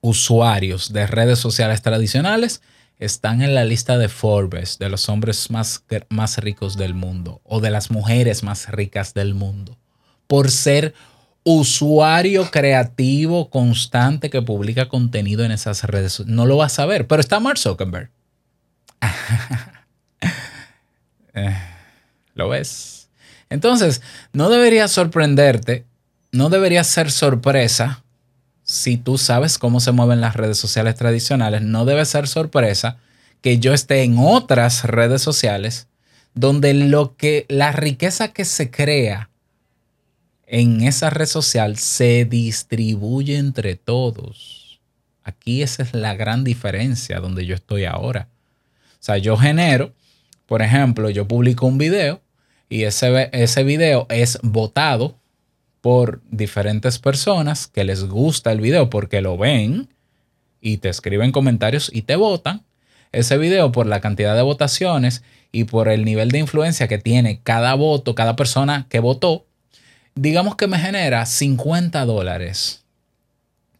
usuarios 0.00 0.92
de 0.92 1.06
redes 1.06 1.38
sociales 1.38 1.80
tradicionales 1.80 2.60
están 2.98 3.42
en 3.42 3.54
la 3.54 3.64
lista 3.64 3.98
de 3.98 4.08
Forbes 4.08 4.78
de 4.78 4.88
los 4.88 5.08
hombres 5.08 5.50
más, 5.50 5.84
más 6.08 6.38
ricos 6.38 6.76
del 6.76 6.94
mundo 6.94 7.40
o 7.44 7.60
de 7.60 7.70
las 7.70 7.90
mujeres 7.90 8.42
más 8.42 8.70
ricas 8.70 9.14
del 9.14 9.34
mundo 9.34 9.78
por 10.26 10.50
ser 10.50 10.94
usuario 11.44 12.50
creativo 12.50 13.50
constante 13.50 14.30
que 14.30 14.42
publica 14.42 14.88
contenido 14.88 15.44
en 15.44 15.52
esas 15.52 15.84
redes. 15.84 16.20
No 16.26 16.44
lo 16.46 16.56
vas 16.56 16.78
a 16.78 16.86
ver, 16.86 17.06
pero 17.06 17.20
está 17.20 17.38
Mark 17.40 17.58
Zuckerberg. 17.58 18.10
Eh, 21.38 21.54
¿Lo 22.32 22.48
ves? 22.48 23.10
Entonces, 23.50 24.00
no 24.32 24.48
debería 24.48 24.88
sorprenderte, 24.88 25.84
no 26.32 26.48
debería 26.48 26.82
ser 26.82 27.10
sorpresa 27.10 28.05
si 28.66 28.96
tú 28.96 29.16
sabes 29.16 29.58
cómo 29.58 29.78
se 29.78 29.92
mueven 29.92 30.20
las 30.20 30.34
redes 30.34 30.58
sociales 30.58 30.96
tradicionales, 30.96 31.62
no 31.62 31.84
debe 31.84 32.04
ser 32.04 32.26
sorpresa 32.26 32.98
que 33.40 33.58
yo 33.58 33.72
esté 33.72 34.02
en 34.02 34.16
otras 34.18 34.84
redes 34.84 35.22
sociales 35.22 35.86
donde 36.34 36.74
lo 36.74 37.16
que 37.16 37.46
la 37.48 37.70
riqueza 37.70 38.32
que 38.32 38.44
se 38.44 38.70
crea 38.70 39.30
en 40.46 40.82
esa 40.82 41.10
red 41.10 41.26
social 41.26 41.78
se 41.78 42.24
distribuye 42.24 43.38
entre 43.38 43.76
todos. 43.76 44.80
Aquí 45.22 45.62
esa 45.62 45.84
es 45.84 45.94
la 45.94 46.14
gran 46.14 46.42
diferencia 46.42 47.20
donde 47.20 47.46
yo 47.46 47.54
estoy 47.54 47.84
ahora. 47.84 48.28
O 48.94 49.02
sea, 49.06 49.16
yo 49.18 49.36
genero, 49.36 49.94
por 50.46 50.60
ejemplo, 50.60 51.08
yo 51.08 51.28
publico 51.28 51.66
un 51.66 51.78
video 51.78 52.20
y 52.68 52.82
ese, 52.82 53.30
ese 53.32 53.62
video 53.62 54.06
es 54.10 54.40
votado 54.42 55.16
por 55.86 56.20
diferentes 56.32 56.98
personas 56.98 57.68
que 57.68 57.84
les 57.84 58.06
gusta 58.06 58.50
el 58.50 58.60
video 58.60 58.90
porque 58.90 59.20
lo 59.20 59.38
ven 59.38 59.88
y 60.60 60.78
te 60.78 60.88
escriben 60.88 61.30
comentarios 61.30 61.92
y 61.94 62.02
te 62.02 62.16
votan. 62.16 62.64
Ese 63.12 63.38
video 63.38 63.70
por 63.70 63.86
la 63.86 64.00
cantidad 64.00 64.34
de 64.34 64.42
votaciones 64.42 65.22
y 65.52 65.62
por 65.62 65.86
el 65.88 66.04
nivel 66.04 66.32
de 66.32 66.40
influencia 66.40 66.88
que 66.88 66.98
tiene 66.98 67.38
cada 67.40 67.72
voto, 67.74 68.16
cada 68.16 68.34
persona 68.34 68.86
que 68.88 68.98
votó, 68.98 69.46
digamos 70.16 70.56
que 70.56 70.66
me 70.66 70.80
genera 70.80 71.24
50 71.24 72.04
dólares 72.04 72.84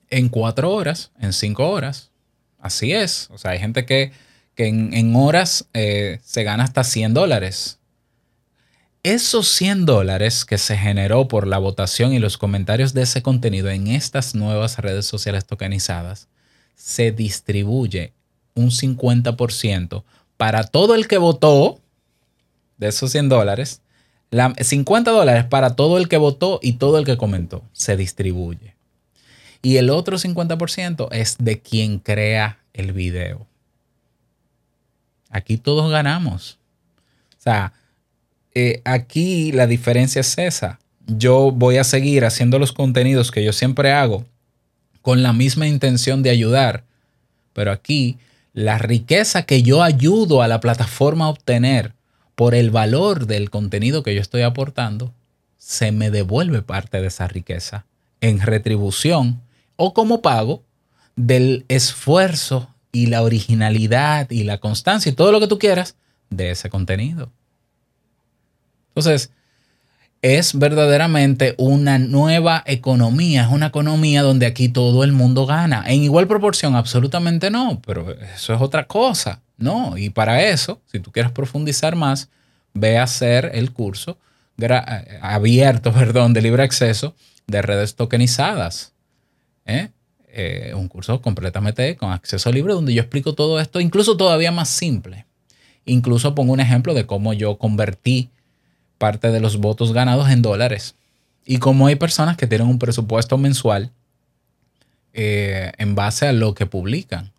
en 0.09 0.29
cuatro 0.29 0.73
horas, 0.73 1.11
en 1.19 1.33
cinco 1.33 1.69
horas. 1.69 2.13
Así 2.61 2.93
es. 2.93 3.29
O 3.33 3.39
sea, 3.39 3.51
hay 3.51 3.59
gente 3.59 3.85
que, 3.85 4.13
en, 4.57 5.17
horas 5.17 5.67
eh, 5.75 6.21
se 6.23 6.45
gana 6.45 6.63
hasta 6.63 6.85
100 6.85 7.15
dólares 7.15 7.81
esos 9.07 9.47
100 9.53 9.87
dólares 9.87 10.45
que 10.45 10.59
se 10.59 10.77
generó 10.77 11.29
por 11.29 11.47
la 11.47 11.59
votación 11.59 12.13
y 12.13 12.19
los 12.19 12.37
comentarios 12.37 12.93
de 12.93 13.03
ese 13.03 13.23
contenido 13.23 13.71
en 13.71 13.87
estas 13.87 14.35
nuevas 14.35 14.81
redes 14.81 15.07
sociales 15.07 15.47
tokenizadas 15.47 16.27
se 16.75 17.13
distribuye 17.13 18.13
un 18.55 18.71
50% 18.71 20.03
para 20.37 20.65
todo 20.65 20.97
el 20.97 21.07
que 21.07 21.19
votó 21.19 21.79
de 22.79 22.89
esos 22.89 23.13
100 23.13 23.29
dólares. 23.29 23.81
50 24.61 25.13
dólares 25.13 25.45
para 25.45 25.77
todo 25.77 25.99
el 25.99 26.09
que 26.09 26.17
votó 26.17 26.59
y 26.61 26.73
todo 26.73 26.99
el 26.99 27.05
que 27.05 27.17
comentó. 27.17 27.63
Se 27.73 27.97
distribuye. 27.97 28.75
Y 29.63 29.77
el 29.77 29.91
otro 29.91 30.19
50% 30.19 31.11
es 31.13 31.37
de 31.39 31.61
quien 31.61 32.01
crea 32.01 32.59
el 32.73 32.93
video. 32.93 33.47
Aquí 35.31 35.59
todos 35.59 35.93
ganamos. 35.93 36.59
O 37.39 37.43
sea, 37.43 37.73
eh, 38.59 38.81
aquí 38.87 39.53
la 39.53 39.67
diferencia 39.67 40.21
es 40.21 40.39
esa. 40.39 40.81
Yo 41.07 41.53
voy 41.53 41.77
a 41.77 41.85
seguir 41.85 42.25
haciendo 42.25 42.59
los 42.59 42.73
contenidos 42.73 43.31
que 43.31 43.45
yo 43.45 43.53
siempre 43.53 43.93
hago 43.93 44.25
con 45.03 45.23
la 45.23 45.35
misma 45.35 45.69
intención 45.69 46.23
de 46.23 46.31
ayudar, 46.31 46.85
pero 47.53 47.71
aquí 47.71 48.17
la 48.55 48.79
riqueza 48.79 49.43
que 49.43 49.63
yo 49.63 49.83
ayudo 49.83 50.41
a 50.41 50.49
la 50.49 50.61
plataforma 50.61 51.27
a 51.27 51.29
obtener 51.29 51.93
por 52.35 52.55
el 52.55 52.71
valor 52.71 53.27
del 53.27 53.51
contenido 53.51 54.03
que 54.03 54.15
yo 54.15 54.23
estoy 54.23 54.41
aportando, 54.41 55.13
se 55.59 55.93
me 55.93 56.11
devuelve 56.11 56.63
parte 56.63 57.03
de 57.03 57.09
esa 57.09 57.29
riqueza 57.29 57.85
en 58.23 58.41
retribución 58.41 59.43
o 59.77 59.93
como 59.93 60.23
pago 60.23 60.63
del 61.15 61.67
esfuerzo 61.69 62.71
y 62.91 63.09
la 63.09 63.21
originalidad 63.21 64.31
y 64.31 64.45
la 64.45 64.57
constancia 64.61 65.13
y 65.13 65.15
todo 65.15 65.31
lo 65.31 65.41
que 65.41 65.47
tú 65.47 65.59
quieras 65.59 65.95
de 66.31 66.53
ese 66.53 66.71
contenido. 66.71 67.31
Entonces, 68.97 69.31
es 70.23 70.59
verdaderamente 70.59 71.55
una 71.59 71.99
nueva 71.99 72.63
economía, 72.65 73.43
es 73.43 73.49
una 73.53 73.67
economía 73.67 74.23
donde 74.23 74.47
aquí 74.47 74.71
todo 74.71 75.05
el 75.05 75.13
mundo 75.13 75.45
gana. 75.45 75.85
En 75.87 76.03
igual 76.03 76.27
proporción, 76.27 76.75
absolutamente 76.75 77.51
no, 77.51 77.83
pero 77.85 78.11
eso 78.11 78.55
es 78.55 78.61
otra 78.61 78.87
cosa, 78.87 79.43
¿no? 79.59 79.99
Y 79.99 80.09
para 80.09 80.43
eso, 80.43 80.81
si 80.91 80.99
tú 80.99 81.13
quieres 81.13 81.31
profundizar 81.31 81.95
más, 81.95 82.31
ve 82.73 82.97
a 82.97 83.03
hacer 83.03 83.51
el 83.53 83.73
curso 83.73 84.19
abierto, 85.21 85.93
perdón, 85.95 86.33
de 86.33 86.41
libre 86.41 86.63
acceso 86.63 87.15
de 87.47 87.61
redes 87.61 87.97
tokenizadas. 87.97 88.95
¿eh? 89.67 89.91
Eh, 90.29 90.73
un 90.75 90.89
curso 90.89 91.21
completamente 91.21 91.97
con 91.97 92.13
acceso 92.13 92.51
libre 92.51 92.73
donde 92.73 92.95
yo 92.95 93.03
explico 93.03 93.35
todo 93.35 93.61
esto, 93.61 93.81
incluso 93.81 94.17
todavía 94.17 94.53
más 94.53 94.71
simple. 94.71 95.27
Incluso 95.85 96.35
pongo 96.35 96.55
un 96.55 96.61
ejemplo 96.61 96.95
de 96.95 97.07
cómo 97.07 97.35
yo 97.35 97.59
convertí 97.59 98.31
parte 98.99 99.31
de 99.31 99.41
los 99.41 99.59
votos 99.59 99.93
ganados 99.93 100.29
en 100.31 100.43
dólares. 100.43 100.95
Y 101.45 101.59
como 101.59 101.87
hay 101.87 101.97
personas 101.97 102.37
que 102.37 102.47
tienen 102.47 102.67
un 102.67 102.79
presupuesto 102.79 103.39
mensual 103.39 103.93
eh, 105.13 105.73
en 105.79 105.95
base 105.95 106.27
a 106.27 106.33
lo 106.33 106.55
que 106.55 106.67
publican. 106.67 107.33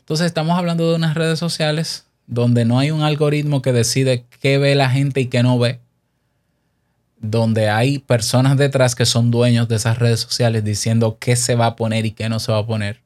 Entonces 0.00 0.26
estamos 0.26 0.58
hablando 0.58 0.88
de 0.88 0.96
unas 0.96 1.14
redes 1.14 1.38
sociales 1.38 2.06
donde 2.26 2.64
no 2.64 2.78
hay 2.78 2.90
un 2.90 3.02
algoritmo 3.02 3.62
que 3.62 3.72
decide 3.72 4.24
qué 4.40 4.58
ve 4.58 4.74
la 4.74 4.90
gente 4.90 5.20
y 5.20 5.26
qué 5.26 5.42
no 5.42 5.58
ve. 5.58 5.80
Donde 7.18 7.68
hay 7.68 7.98
personas 7.98 8.56
detrás 8.56 8.94
que 8.94 9.06
son 9.06 9.30
dueños 9.30 9.68
de 9.68 9.76
esas 9.76 9.98
redes 9.98 10.20
sociales 10.20 10.64
diciendo 10.64 11.18
qué 11.20 11.36
se 11.36 11.54
va 11.54 11.66
a 11.66 11.76
poner 11.76 12.06
y 12.06 12.12
qué 12.12 12.28
no 12.28 12.40
se 12.40 12.52
va 12.52 12.58
a 12.58 12.66
poner. 12.66 13.00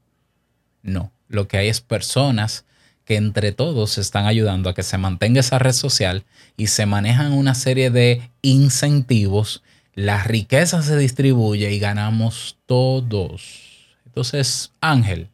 No, 0.82 1.12
lo 1.28 1.48
que 1.48 1.58
hay 1.58 1.68
es 1.68 1.80
personas 1.80 2.64
que 3.10 3.16
entre 3.16 3.50
todos 3.50 3.98
están 3.98 4.26
ayudando 4.26 4.70
a 4.70 4.74
que 4.74 4.84
se 4.84 4.96
mantenga 4.96 5.40
esa 5.40 5.58
red 5.58 5.72
social 5.72 6.22
y 6.56 6.68
se 6.68 6.86
manejan 6.86 7.32
una 7.32 7.56
serie 7.56 7.90
de 7.90 8.30
incentivos, 8.40 9.64
la 9.96 10.22
riqueza 10.22 10.80
se 10.84 10.96
distribuye 10.96 11.72
y 11.72 11.80
ganamos 11.80 12.58
todos. 12.66 13.88
Entonces, 14.06 14.70
Ángel, 14.80 15.26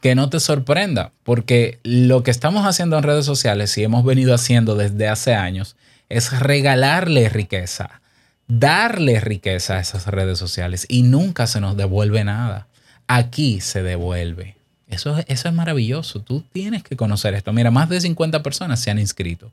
que 0.00 0.16
no 0.16 0.28
te 0.28 0.40
sorprenda, 0.40 1.12
porque 1.22 1.78
lo 1.84 2.24
que 2.24 2.32
estamos 2.32 2.66
haciendo 2.66 2.98
en 2.98 3.04
redes 3.04 3.26
sociales 3.26 3.78
y 3.78 3.84
hemos 3.84 4.04
venido 4.04 4.34
haciendo 4.34 4.74
desde 4.74 5.06
hace 5.06 5.36
años 5.36 5.76
es 6.08 6.36
regalarle 6.40 7.28
riqueza, 7.28 8.00
darle 8.48 9.20
riqueza 9.20 9.76
a 9.76 9.80
esas 9.80 10.08
redes 10.08 10.40
sociales 10.40 10.84
y 10.88 11.04
nunca 11.04 11.46
se 11.46 11.60
nos 11.60 11.76
devuelve 11.76 12.24
nada. 12.24 12.66
Aquí 13.06 13.60
se 13.60 13.84
devuelve. 13.84 14.53
Eso, 14.88 15.16
eso 15.26 15.48
es 15.48 15.54
maravilloso. 15.54 16.20
Tú 16.20 16.44
tienes 16.52 16.82
que 16.82 16.96
conocer 16.96 17.34
esto. 17.34 17.52
Mira, 17.52 17.70
más 17.70 17.88
de 17.88 18.00
50 18.00 18.42
personas 18.42 18.80
se 18.80 18.90
han 18.90 18.98
inscrito 18.98 19.50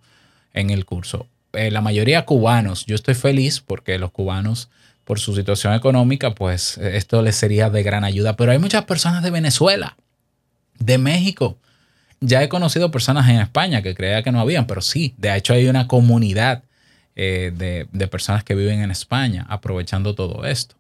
en 0.54 0.70
el 0.70 0.86
curso. 0.86 1.28
Eh, 1.54 1.72
la 1.72 1.82
mayoría 1.82 2.26
cubanos. 2.26 2.86
Yo 2.86 2.96
estoy 2.96 3.16
feliz 3.16 3.60
porque 3.60 3.98
los 3.98 4.12
cubanos, 4.12 4.70
por 5.04 5.20
su 5.20 5.36
situación 5.36 5.74
económica, 5.74 6.36
pues 6.36 6.78
esto 6.78 7.22
les 7.22 7.36
sería 7.36 7.70
de 7.70 7.84
gran 7.84 8.04
ayuda. 8.04 8.36
Pero 8.36 8.52
hay 8.52 8.60
muchas 8.60 8.86
personas 8.86 9.24
de 9.24 9.32
Venezuela, 9.32 9.98
de 10.80 10.98
México. 10.98 11.58
Ya 12.20 12.44
he 12.44 12.50
conocido 12.50 12.92
personas 12.92 13.28
en 13.30 13.38
España 13.38 13.82
que 13.82 13.96
creía 13.96 14.22
que 14.22 14.32
no 14.32 14.40
habían, 14.40 14.68
pero 14.68 14.82
sí, 14.82 15.16
de 15.18 15.36
hecho 15.36 15.54
hay 15.54 15.68
una 15.68 15.88
comunidad 15.88 16.64
eh, 17.16 17.52
de, 17.92 18.08
personas 18.08 18.44
que 18.44 18.56
viven 18.56 18.82
en 18.82 18.92
España 18.92 19.46
aprovechando 19.50 20.16
todo 20.16 20.46
esto. 20.46 20.76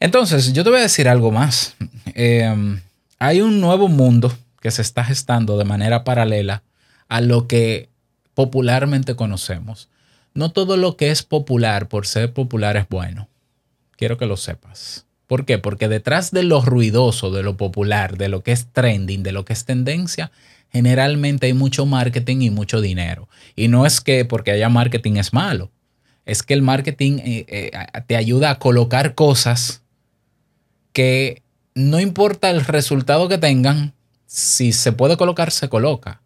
Entonces, 0.00 0.52
yo 0.52 0.64
te 0.64 0.70
voy 0.70 0.78
a 0.78 0.82
decir 0.82 1.08
algo 1.08 1.30
más. 1.30 1.74
Em, 2.14 2.80
hay 3.18 3.40
un 3.40 3.60
nuevo 3.60 3.88
mundo 3.88 4.32
que 4.60 4.70
se 4.70 4.82
está 4.82 5.04
gestando 5.04 5.58
de 5.58 5.64
manera 5.64 6.04
paralela 6.04 6.62
a 7.08 7.20
lo 7.20 7.46
que 7.46 7.88
popularmente 8.34 9.14
conocemos. 9.14 9.88
No 10.34 10.50
todo 10.50 10.76
lo 10.76 10.96
que 10.96 11.10
es 11.10 11.22
popular 11.22 11.88
por 11.88 12.06
ser 12.06 12.32
popular 12.32 12.76
es 12.76 12.88
bueno. 12.88 13.28
Quiero 13.96 14.18
que 14.18 14.26
lo 14.26 14.36
sepas. 14.36 15.06
¿Por 15.26 15.46
qué? 15.46 15.58
Porque 15.58 15.88
detrás 15.88 16.32
de 16.32 16.42
lo 16.42 16.60
ruidoso, 16.60 17.30
de 17.30 17.42
lo 17.42 17.56
popular, 17.56 18.18
de 18.18 18.28
lo 18.28 18.42
que 18.42 18.52
es 18.52 18.66
trending, 18.72 19.22
de 19.22 19.32
lo 19.32 19.44
que 19.44 19.52
es 19.52 19.64
tendencia, 19.64 20.32
generalmente 20.70 21.46
hay 21.46 21.54
mucho 21.54 21.86
marketing 21.86 22.40
y 22.40 22.50
mucho 22.50 22.80
dinero. 22.80 23.28
Y 23.54 23.68
no 23.68 23.86
es 23.86 24.00
que 24.00 24.24
porque 24.24 24.50
haya 24.50 24.68
marketing 24.68 25.12
es 25.16 25.32
malo. 25.32 25.70
Es 26.26 26.42
que 26.42 26.54
el 26.54 26.62
marketing 26.62 27.18
eh, 27.18 27.46
eh, 27.48 27.70
te 28.06 28.16
ayuda 28.16 28.50
a 28.50 28.58
colocar 28.58 29.14
cosas 29.14 29.82
que 30.92 31.43
no 31.74 32.00
importa 32.00 32.50
el 32.50 32.64
resultado 32.64 33.28
que 33.28 33.38
tengan, 33.38 33.92
si 34.26 34.72
se 34.72 34.92
puede 34.92 35.16
colocar, 35.16 35.50
se 35.50 35.68
coloca. 35.68 36.20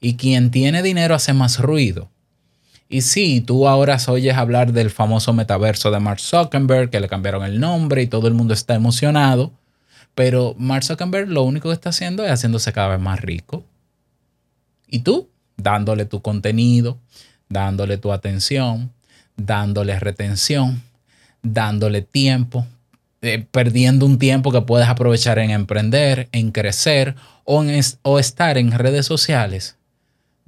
Y 0.00 0.16
quien 0.16 0.50
tiene 0.50 0.82
dinero 0.82 1.14
hace 1.14 1.32
más 1.32 1.58
ruido. 1.58 2.08
Y 2.88 3.02
sí, 3.02 3.40
tú 3.40 3.68
ahora 3.68 3.98
oyes 4.08 4.36
hablar 4.36 4.72
del 4.72 4.90
famoso 4.90 5.32
metaverso 5.32 5.90
de 5.90 6.00
Mark 6.00 6.20
Zuckerberg, 6.20 6.90
que 6.90 7.00
le 7.00 7.08
cambiaron 7.08 7.44
el 7.44 7.60
nombre 7.60 8.02
y 8.02 8.06
todo 8.06 8.28
el 8.28 8.34
mundo 8.34 8.54
está 8.54 8.74
emocionado. 8.74 9.52
Pero 10.14 10.54
Mark 10.58 10.84
Zuckerberg 10.84 11.28
lo 11.28 11.42
único 11.42 11.68
que 11.68 11.74
está 11.74 11.90
haciendo 11.90 12.24
es 12.24 12.30
haciéndose 12.30 12.72
cada 12.72 12.88
vez 12.88 13.00
más 13.00 13.20
rico. 13.20 13.64
¿Y 14.88 15.00
tú? 15.00 15.28
Dándole 15.56 16.06
tu 16.06 16.22
contenido, 16.22 16.98
dándole 17.48 17.98
tu 17.98 18.12
atención, 18.12 18.90
dándole 19.36 19.98
retención, 20.00 20.82
dándole 21.42 22.02
tiempo, 22.02 22.66
eh, 23.22 23.46
perdiendo 23.50 24.06
un 24.06 24.18
tiempo 24.18 24.52
que 24.52 24.62
puedes 24.62 24.88
aprovechar 24.88 25.38
en 25.38 25.50
emprender, 25.50 26.28
en 26.32 26.52
crecer 26.52 27.14
o, 27.44 27.62
en 27.64 27.80
o 28.02 28.18
estar 28.18 28.58
en 28.58 28.72
redes 28.72 29.06
sociales 29.06 29.78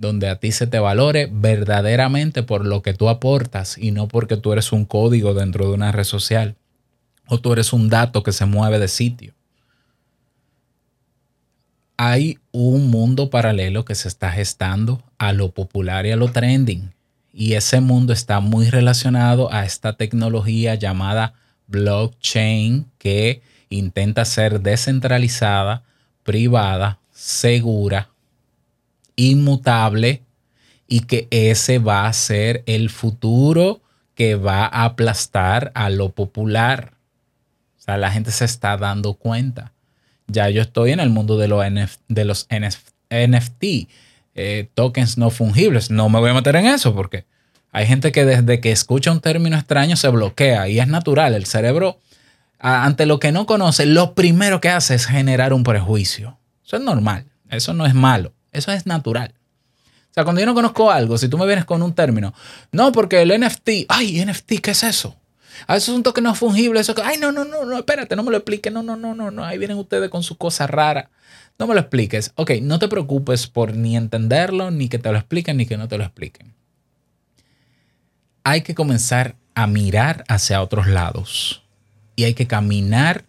donde 0.00 0.30
a 0.30 0.36
ti 0.36 0.50
se 0.50 0.66
te 0.66 0.78
valore 0.78 1.28
verdaderamente 1.30 2.42
por 2.42 2.64
lo 2.64 2.80
que 2.80 2.94
tú 2.94 3.10
aportas 3.10 3.76
y 3.76 3.90
no 3.90 4.08
porque 4.08 4.38
tú 4.38 4.50
eres 4.54 4.72
un 4.72 4.86
código 4.86 5.34
dentro 5.34 5.68
de 5.68 5.74
una 5.74 5.92
red 5.92 6.04
social 6.04 6.56
o 7.28 7.38
tú 7.38 7.52
eres 7.52 7.74
un 7.74 7.90
dato 7.90 8.22
que 8.22 8.32
se 8.32 8.46
mueve 8.46 8.78
de 8.78 8.88
sitio. 8.88 9.34
Hay 11.98 12.38
un 12.50 12.90
mundo 12.90 13.28
paralelo 13.28 13.84
que 13.84 13.94
se 13.94 14.08
está 14.08 14.32
gestando 14.32 15.04
a 15.18 15.34
lo 15.34 15.52
popular 15.52 16.06
y 16.06 16.12
a 16.12 16.16
lo 16.16 16.32
trending. 16.32 16.94
Y 17.30 17.52
ese 17.52 17.82
mundo 17.82 18.14
está 18.14 18.40
muy 18.40 18.70
relacionado 18.70 19.52
a 19.52 19.66
esta 19.66 19.98
tecnología 19.98 20.76
llamada 20.76 21.34
blockchain 21.70 22.86
que 22.98 23.42
intenta 23.70 24.24
ser 24.24 24.60
descentralizada, 24.60 25.84
privada, 26.24 26.98
segura, 27.12 28.10
inmutable 29.16 30.22
y 30.88 31.00
que 31.00 31.28
ese 31.30 31.78
va 31.78 32.06
a 32.06 32.12
ser 32.12 32.62
el 32.66 32.90
futuro 32.90 33.80
que 34.14 34.34
va 34.34 34.64
a 34.64 34.84
aplastar 34.84 35.70
a 35.74 35.88
lo 35.88 36.10
popular. 36.10 36.94
O 37.78 37.82
sea, 37.82 37.96
la 37.96 38.10
gente 38.10 38.32
se 38.32 38.44
está 38.44 38.76
dando 38.76 39.14
cuenta. 39.14 39.72
Ya 40.26 40.50
yo 40.50 40.62
estoy 40.62 40.92
en 40.92 41.00
el 41.00 41.10
mundo 41.10 41.38
de, 41.38 41.48
los, 41.48 41.64
NFT, 42.50 43.64
eh, 44.34 44.68
tokens 44.74 45.16
no 45.16 45.30
fungibles. 45.30 45.90
No 45.90 46.08
me 46.08 46.18
voy 46.18 46.30
a 46.30 46.34
meter 46.34 46.56
en 46.56 46.66
eso 46.66 46.94
porque 46.94 47.24
hay 47.72 47.86
gente 47.86 48.12
que 48.12 48.24
desde 48.24 48.60
que 48.60 48.72
escucha 48.72 49.12
un 49.12 49.20
término 49.20 49.56
extraño 49.56 49.96
se 49.96 50.08
bloquea 50.08 50.68
y 50.68 50.80
es 50.80 50.88
natural. 50.88 51.34
El 51.34 51.46
cerebro, 51.46 51.98
ante 52.58 53.06
lo 53.06 53.20
que 53.20 53.32
no 53.32 53.46
conoce, 53.46 53.86
lo 53.86 54.14
primero 54.14 54.60
que 54.60 54.70
hace 54.70 54.94
es 54.94 55.06
generar 55.06 55.52
un 55.52 55.62
prejuicio. 55.62 56.38
Eso 56.66 56.76
es 56.76 56.82
normal. 56.82 57.26
Eso 57.48 57.72
no 57.74 57.86
es 57.86 57.94
malo. 57.94 58.32
Eso 58.52 58.72
es 58.72 58.86
natural. 58.86 59.34
O 60.10 60.12
sea, 60.12 60.24
cuando 60.24 60.40
yo 60.40 60.46
no 60.46 60.54
conozco 60.54 60.90
algo, 60.90 61.18
si 61.18 61.28
tú 61.28 61.38
me 61.38 61.46
vienes 61.46 61.64
con 61.64 61.82
un 61.82 61.94
término, 61.94 62.34
no, 62.72 62.90
porque 62.90 63.22
el 63.22 63.38
NFT, 63.40 63.86
ay, 63.88 64.24
NFT, 64.24 64.54
¿qué 64.60 64.72
es 64.72 64.82
eso? 64.82 65.16
Ah, 65.68 65.76
eso 65.76 65.92
es 65.92 65.96
un 65.96 66.02
toque 66.02 66.20
no 66.20 66.34
fungible, 66.34 66.80
eso 66.80 66.94
que, 66.96 67.02
ay, 67.02 67.18
no, 67.18 67.30
no, 67.30 67.44
no, 67.44 67.64
no, 67.64 67.78
espérate, 67.78 68.16
no 68.16 68.24
me 68.24 68.32
lo 68.32 68.38
expliques, 68.38 68.72
no, 68.72 68.82
no, 68.82 68.96
no, 68.96 69.14
no, 69.14 69.30
no, 69.30 69.44
ahí 69.44 69.58
vienen 69.58 69.76
ustedes 69.76 70.10
con 70.10 70.24
su 70.24 70.36
cosa 70.36 70.66
rara. 70.66 71.10
No 71.60 71.66
me 71.66 71.74
lo 71.74 71.80
expliques. 71.80 72.32
Ok, 72.36 72.52
no 72.62 72.78
te 72.78 72.88
preocupes 72.88 73.46
por 73.46 73.76
ni 73.76 73.96
entenderlo, 73.96 74.70
ni 74.70 74.88
que 74.88 74.98
te 74.98 75.12
lo 75.12 75.18
expliquen, 75.18 75.58
ni 75.58 75.66
que 75.66 75.76
no 75.76 75.86
te 75.86 75.98
lo 75.98 76.04
expliquen. 76.04 76.54
Hay 78.44 78.62
que 78.62 78.74
comenzar 78.74 79.36
a 79.54 79.66
mirar 79.66 80.24
hacia 80.28 80.62
otros 80.62 80.86
lados 80.86 81.62
y 82.16 82.24
hay 82.24 82.34
que 82.34 82.46
caminar 82.46 83.24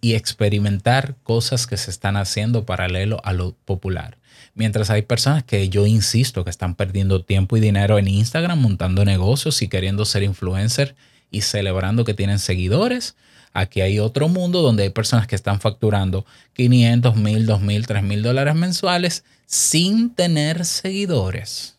y 0.00 0.14
experimentar 0.14 1.14
cosas 1.22 1.66
que 1.66 1.76
se 1.76 1.90
están 1.90 2.16
haciendo 2.16 2.64
paralelo 2.64 3.20
a 3.24 3.32
lo 3.32 3.52
popular. 3.64 4.18
Mientras 4.54 4.90
hay 4.90 5.02
personas 5.02 5.44
que 5.44 5.68
yo 5.68 5.86
insisto 5.86 6.44
que 6.44 6.50
están 6.50 6.74
perdiendo 6.74 7.22
tiempo 7.24 7.56
y 7.56 7.60
dinero 7.60 7.98
en 7.98 8.08
Instagram 8.08 8.60
montando 8.60 9.04
negocios 9.04 9.62
y 9.62 9.68
queriendo 9.68 10.04
ser 10.04 10.22
influencer 10.22 10.94
y 11.30 11.42
celebrando 11.42 12.04
que 12.04 12.14
tienen 12.14 12.38
seguidores. 12.38 13.14
Aquí 13.52 13.80
hay 13.80 13.98
otro 13.98 14.28
mundo 14.28 14.62
donde 14.62 14.84
hay 14.84 14.90
personas 14.90 15.26
que 15.26 15.36
están 15.36 15.60
facturando 15.60 16.24
500, 16.54 17.16
1000, 17.16 17.46
2000, 17.46 17.86
3000 17.86 18.22
dólares 18.22 18.54
mensuales 18.54 19.24
sin 19.46 20.10
tener 20.14 20.64
seguidores, 20.64 21.76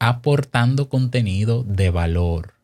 aportando 0.00 0.88
contenido 0.88 1.62
de 1.62 1.90
valor, 1.90 2.54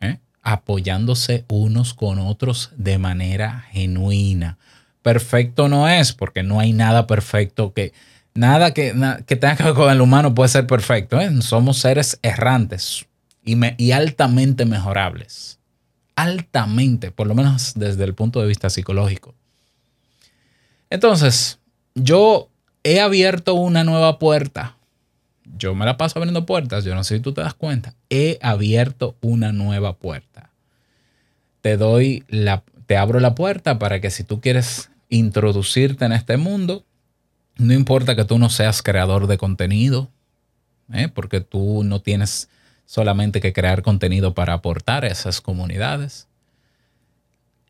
¿eh? 0.00 0.18
apoyándose 0.42 1.44
unos 1.48 1.92
con 1.92 2.18
otros 2.18 2.70
de 2.76 2.96
manera 2.96 3.66
genuina 3.70 4.56
perfecto 5.08 5.68
no 5.68 5.88
es, 5.88 6.12
porque 6.12 6.42
no 6.42 6.60
hay 6.60 6.74
nada 6.74 7.06
perfecto 7.06 7.72
que 7.72 7.94
nada 8.34 8.74
que, 8.74 8.94
que 9.26 9.36
tenga 9.36 9.56
que 9.56 9.62
ver 9.62 9.72
con 9.72 9.90
el 9.90 10.02
humano 10.02 10.34
puede 10.34 10.50
ser 10.50 10.66
perfecto. 10.66 11.18
¿eh? 11.18 11.30
Somos 11.40 11.78
seres 11.78 12.18
errantes 12.22 13.06
y, 13.42 13.56
y 13.82 13.92
altamente 13.92 14.66
mejorables. 14.66 15.58
Altamente, 16.14 17.10
por 17.10 17.26
lo 17.26 17.34
menos 17.34 17.72
desde 17.74 18.04
el 18.04 18.14
punto 18.14 18.40
de 18.40 18.48
vista 18.48 18.68
psicológico. 18.68 19.34
Entonces, 20.90 21.58
yo 21.94 22.50
he 22.82 23.00
abierto 23.00 23.54
una 23.54 23.84
nueva 23.84 24.18
puerta. 24.18 24.76
Yo 25.56 25.74
me 25.74 25.86
la 25.86 25.96
paso 25.96 26.18
abriendo 26.18 26.46
puertas, 26.46 26.84
yo 26.84 26.94
no 26.94 27.04
sé 27.04 27.16
si 27.16 27.22
tú 27.22 27.32
te 27.32 27.40
das 27.40 27.54
cuenta. 27.54 27.94
He 28.10 28.38
abierto 28.42 29.16
una 29.20 29.52
nueva 29.52 29.96
puerta. 29.96 30.50
Te 31.62 31.76
doy 31.76 32.24
la, 32.28 32.62
te 32.86 32.96
abro 32.96 33.20
la 33.20 33.34
puerta 33.34 33.78
para 33.78 34.00
que 34.00 34.10
si 34.10 34.24
tú 34.24 34.40
quieres 34.40 34.90
introducirte 35.08 36.04
en 36.04 36.12
este 36.12 36.36
mundo, 36.36 36.84
no 37.56 37.72
importa 37.72 38.14
que 38.14 38.24
tú 38.24 38.38
no 38.38 38.50
seas 38.50 38.82
creador 38.82 39.26
de 39.26 39.38
contenido, 39.38 40.10
¿eh? 40.92 41.08
porque 41.08 41.40
tú 41.40 41.82
no 41.84 42.00
tienes 42.00 42.48
solamente 42.86 43.40
que 43.40 43.52
crear 43.52 43.82
contenido 43.82 44.34
para 44.34 44.54
aportar 44.54 45.04
a 45.04 45.08
esas 45.08 45.40
comunidades. 45.40 46.28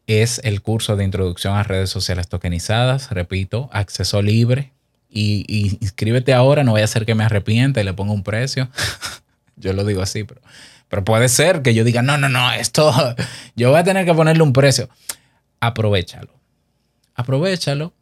Es 0.06 0.40
el 0.44 0.62
curso 0.62 0.96
de 0.96 1.04
introducción 1.04 1.56
a 1.56 1.64
redes 1.64 1.90
sociales 1.90 2.28
tokenizadas, 2.28 3.10
repito, 3.10 3.68
acceso 3.72 4.22
libre. 4.22 4.72
Y, 5.10 5.78
inscríbete 5.80 6.34
ahora, 6.34 6.64
no 6.64 6.72
vaya 6.72 6.84
a 6.84 6.88
ser 6.88 7.06
que 7.06 7.14
me 7.14 7.24
arrepienta 7.24 7.80
y 7.80 7.84
le 7.84 7.94
ponga 7.94 8.12
un 8.12 8.22
precio. 8.22 8.68
Yo 9.56 9.72
lo 9.72 9.84
digo 9.84 10.02
así, 10.02 10.24
pero 10.24 10.40
pero 10.88 11.04
puede 11.04 11.28
ser 11.28 11.62
que 11.62 11.74
yo 11.74 11.84
diga, 11.84 12.02
no, 12.02 12.16
no, 12.16 12.28
no, 12.28 12.50
esto, 12.52 12.92
yo 13.56 13.70
voy 13.70 13.78
a 13.78 13.84
tener 13.84 14.06
que 14.06 14.14
ponerle 14.14 14.42
un 14.42 14.52
precio. 14.52 14.88
Aprovechalo. 15.60 16.32
Aprovechalo. 17.14 17.92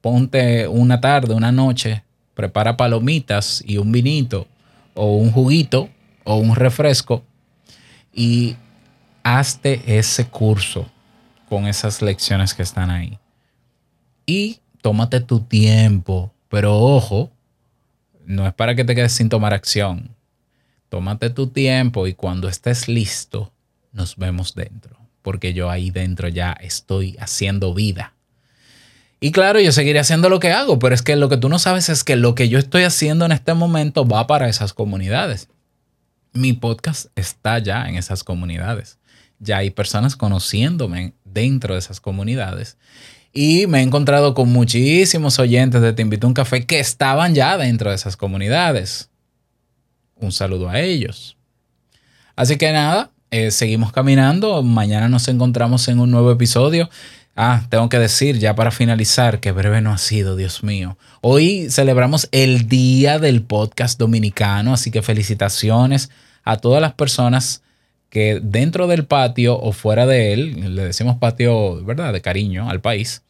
Ponte 0.00 0.68
una 0.68 1.00
tarde, 1.00 1.34
una 1.34 1.50
noche, 1.50 2.04
prepara 2.34 2.76
palomitas 2.76 3.62
y 3.66 3.78
un 3.78 3.90
vinito 3.90 4.46
o 4.94 5.16
un 5.16 5.32
juguito 5.32 5.88
o 6.24 6.36
un 6.36 6.54
refresco 6.54 7.24
y 8.12 8.56
hazte 9.24 9.82
ese 9.86 10.26
curso 10.28 10.88
con 11.48 11.66
esas 11.66 12.00
lecciones 12.00 12.54
que 12.54 12.62
están 12.62 12.90
ahí. 12.90 13.18
Y 14.24 14.60
tómate 14.80 15.20
tu 15.20 15.40
tiempo, 15.40 16.32
pero 16.48 16.78
ojo, 16.78 17.30
no 18.26 18.46
es 18.46 18.54
para 18.54 18.74
que 18.74 18.84
te 18.84 18.94
quedes 18.94 19.12
sin 19.12 19.28
tomar 19.28 19.54
acción 19.54 20.16
tómate 20.88 21.30
tu 21.30 21.48
tiempo 21.48 22.06
y 22.06 22.14
cuando 22.14 22.48
estés 22.48 22.88
listo, 22.88 23.52
nos 23.92 24.16
vemos 24.16 24.54
dentro, 24.54 24.96
porque 25.22 25.52
yo 25.52 25.70
ahí 25.70 25.90
dentro 25.90 26.28
ya 26.28 26.52
estoy 26.52 27.16
haciendo 27.18 27.74
vida. 27.74 28.14
Y 29.20 29.32
claro, 29.32 29.60
yo 29.60 29.72
seguiré 29.72 29.98
haciendo 29.98 30.28
lo 30.28 30.38
que 30.38 30.52
hago, 30.52 30.78
pero 30.78 30.94
es 30.94 31.02
que 31.02 31.16
lo 31.16 31.28
que 31.28 31.36
tú 31.36 31.48
no 31.48 31.58
sabes 31.58 31.88
es 31.88 32.04
que 32.04 32.16
lo 32.16 32.34
que 32.34 32.48
yo 32.48 32.58
estoy 32.58 32.84
haciendo 32.84 33.24
en 33.24 33.32
este 33.32 33.52
momento 33.54 34.06
va 34.06 34.26
para 34.26 34.48
esas 34.48 34.72
comunidades. 34.72 35.48
Mi 36.32 36.52
podcast 36.52 37.06
está 37.16 37.58
ya 37.58 37.88
en 37.88 37.96
esas 37.96 38.22
comunidades. 38.22 38.98
Ya 39.40 39.58
hay 39.58 39.70
personas 39.70 40.14
conociéndome 40.14 41.14
dentro 41.24 41.74
de 41.74 41.80
esas 41.80 42.00
comunidades. 42.00 42.76
Y 43.40 43.68
me 43.68 43.78
he 43.78 43.82
encontrado 43.82 44.34
con 44.34 44.50
muchísimos 44.50 45.38
oyentes 45.38 45.80
de 45.80 45.92
Te 45.92 46.02
Invito 46.02 46.26
a 46.26 46.28
un 46.30 46.34
Café 46.34 46.66
que 46.66 46.80
estaban 46.80 47.36
ya 47.36 47.56
dentro 47.56 47.90
de 47.90 47.94
esas 47.94 48.16
comunidades. 48.16 49.10
Un 50.16 50.32
saludo 50.32 50.68
a 50.68 50.80
ellos. 50.80 51.36
Así 52.34 52.56
que 52.56 52.72
nada, 52.72 53.12
eh, 53.30 53.52
seguimos 53.52 53.92
caminando. 53.92 54.64
Mañana 54.64 55.08
nos 55.08 55.28
encontramos 55.28 55.86
en 55.86 56.00
un 56.00 56.10
nuevo 56.10 56.32
episodio. 56.32 56.90
Ah, 57.36 57.62
tengo 57.68 57.88
que 57.88 58.00
decir 58.00 58.40
ya 58.40 58.56
para 58.56 58.72
finalizar 58.72 59.38
que 59.38 59.52
breve 59.52 59.82
no 59.82 59.92
ha 59.92 59.98
sido, 59.98 60.34
Dios 60.34 60.64
mío. 60.64 60.98
Hoy 61.20 61.70
celebramos 61.70 62.28
el 62.32 62.66
Día 62.66 63.20
del 63.20 63.42
Podcast 63.42 64.00
Dominicano, 64.00 64.74
así 64.74 64.90
que 64.90 65.00
felicitaciones 65.00 66.10
a 66.42 66.56
todas 66.56 66.82
las 66.82 66.94
personas 66.94 67.62
que 68.10 68.40
dentro 68.42 68.88
del 68.88 69.04
patio 69.04 69.56
o 69.60 69.70
fuera 69.70 70.06
de 70.06 70.32
él, 70.32 70.74
le 70.74 70.82
decimos 70.86 71.18
patio, 71.18 71.84
¿verdad? 71.84 72.12
De 72.12 72.20
cariño 72.20 72.68
al 72.68 72.80
país, 72.80 73.22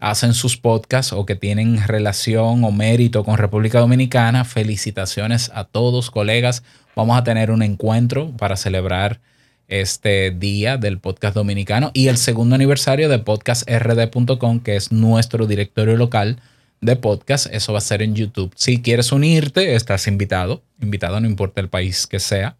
hacen 0.00 0.32
sus 0.32 0.56
podcasts 0.56 1.12
o 1.12 1.26
que 1.26 1.36
tienen 1.36 1.86
relación 1.86 2.64
o 2.64 2.72
mérito 2.72 3.22
con 3.22 3.36
República 3.36 3.78
Dominicana. 3.78 4.44
Felicitaciones 4.44 5.50
a 5.54 5.64
todos, 5.64 6.10
colegas. 6.10 6.64
Vamos 6.96 7.16
a 7.16 7.22
tener 7.22 7.50
un 7.50 7.62
encuentro 7.62 8.32
para 8.36 8.56
celebrar 8.56 9.20
este 9.68 10.32
día 10.32 10.78
del 10.78 10.98
podcast 10.98 11.36
dominicano 11.36 11.92
y 11.94 12.08
el 12.08 12.16
segundo 12.16 12.56
aniversario 12.56 13.08
de 13.08 13.20
podcastrd.com, 13.20 14.60
que 14.60 14.74
es 14.74 14.90
nuestro 14.90 15.46
directorio 15.46 15.96
local 15.96 16.40
de 16.80 16.96
podcast. 16.96 17.46
Eso 17.52 17.72
va 17.72 17.78
a 17.78 17.82
ser 17.82 18.02
en 18.02 18.14
YouTube. 18.14 18.52
Si 18.56 18.80
quieres 18.80 19.12
unirte, 19.12 19.74
estás 19.74 20.08
invitado. 20.08 20.62
Invitado, 20.80 21.20
no 21.20 21.28
importa 21.28 21.60
el 21.60 21.68
país 21.68 22.06
que 22.06 22.18
sea. 22.18 22.56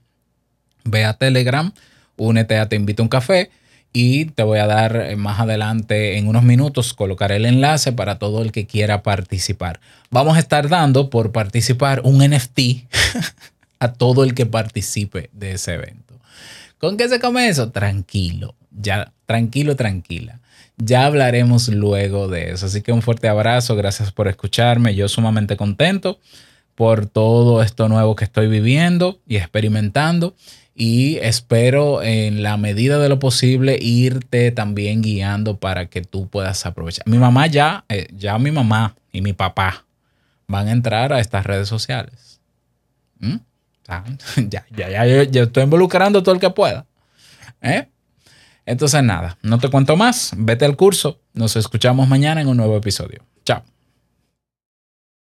Ve 0.85 1.05
a 1.05 1.14
Telegram, 1.14 1.72
únete 2.16 2.59
a 2.59 2.68
Te 2.68 2.76
Invito 2.76 3.03
a 3.03 3.05
un 3.05 3.09
Café 3.09 3.50
y 3.92 4.26
te 4.26 4.42
voy 4.42 4.59
a 4.59 4.66
dar 4.66 4.96
eh, 4.96 5.16
más 5.16 5.40
adelante 5.40 6.16
en 6.16 6.29
unos 6.29 6.42
minutos, 6.42 6.94
colocaré 6.94 7.37
el 7.37 7.46
enlace 7.46 7.92
para 7.92 8.18
todo 8.18 8.42
el 8.42 8.53
que 8.53 8.66
quiera 8.66 9.03
participar. 9.03 9.81
Vamos 10.11 10.37
a 10.37 10.40
estar 10.40 10.68
dando 10.68 11.11
por 11.11 11.33
participar 11.33 12.00
un 12.05 12.18
NFT 12.18 12.61
a 13.81 13.92
todo 13.92 14.24
el 14.24 14.35
que 14.35 14.46
participe 14.46 15.31
de 15.33 15.53
ese 15.53 15.74
evento. 15.74 16.14
¿Con 16.79 16.96
qué 16.96 17.09
se 17.09 17.20
come 17.20 17.48
eso? 17.48 17.70
Tranquilo, 17.70 18.55
ya, 18.70 19.12
tranquilo, 19.26 19.76
tranquila. 19.76 20.40
Ya 20.76 21.05
hablaremos 21.05 21.68
luego 21.68 22.29
de 22.29 22.53
eso. 22.53 22.66
Así 22.66 22.81
que 22.81 22.92
un 22.92 23.03
fuerte 23.03 23.29
abrazo, 23.29 23.76
gracias 23.76 24.12
por 24.12 24.29
escucharme. 24.29 24.94
Yo 24.94 25.09
sumamente 25.09 25.57
contento 25.57 26.18
por 26.74 27.07
todo 27.07 27.62
esto 27.62 27.90
nuevo 27.90 28.16
que 28.16 28.24
estoy 28.24 28.48
viviendo 28.48 29.18
y 29.29 29.37
experimentando. 29.37 30.35
Y 30.82 31.18
espero 31.18 32.02
en 32.02 32.42
la 32.42 32.56
medida 32.56 32.98
de 32.98 33.10
lo 33.10 33.18
posible 33.18 33.76
irte 33.78 34.50
también 34.50 35.02
guiando 35.02 35.58
para 35.58 35.90
que 35.90 36.00
tú 36.00 36.26
puedas 36.28 36.64
aprovechar. 36.64 37.06
Mi 37.06 37.18
mamá 37.18 37.48
ya, 37.48 37.84
eh, 37.90 38.08
ya 38.16 38.38
mi 38.38 38.50
mamá 38.50 38.96
y 39.12 39.20
mi 39.20 39.34
papá 39.34 39.84
van 40.46 40.68
a 40.68 40.70
entrar 40.70 41.12
a 41.12 41.20
estas 41.20 41.44
redes 41.44 41.68
sociales. 41.68 42.40
¿Mm? 43.18 43.36
ya, 44.48 44.64
ya, 44.74 44.88
ya, 44.88 45.24
yo, 45.24 45.42
estoy 45.42 45.64
involucrando 45.64 46.22
todo 46.22 46.34
el 46.34 46.40
que 46.40 46.48
pueda. 46.48 46.86
¿eh? 47.60 47.86
Entonces, 48.64 49.02
nada, 49.02 49.36
no 49.42 49.58
te 49.58 49.68
cuento 49.68 49.98
más. 49.98 50.32
Vete 50.34 50.64
al 50.64 50.76
curso. 50.76 51.20
Nos 51.34 51.56
escuchamos 51.56 52.08
mañana 52.08 52.40
en 52.40 52.48
un 52.48 52.56
nuevo 52.56 52.78
episodio. 52.78 53.22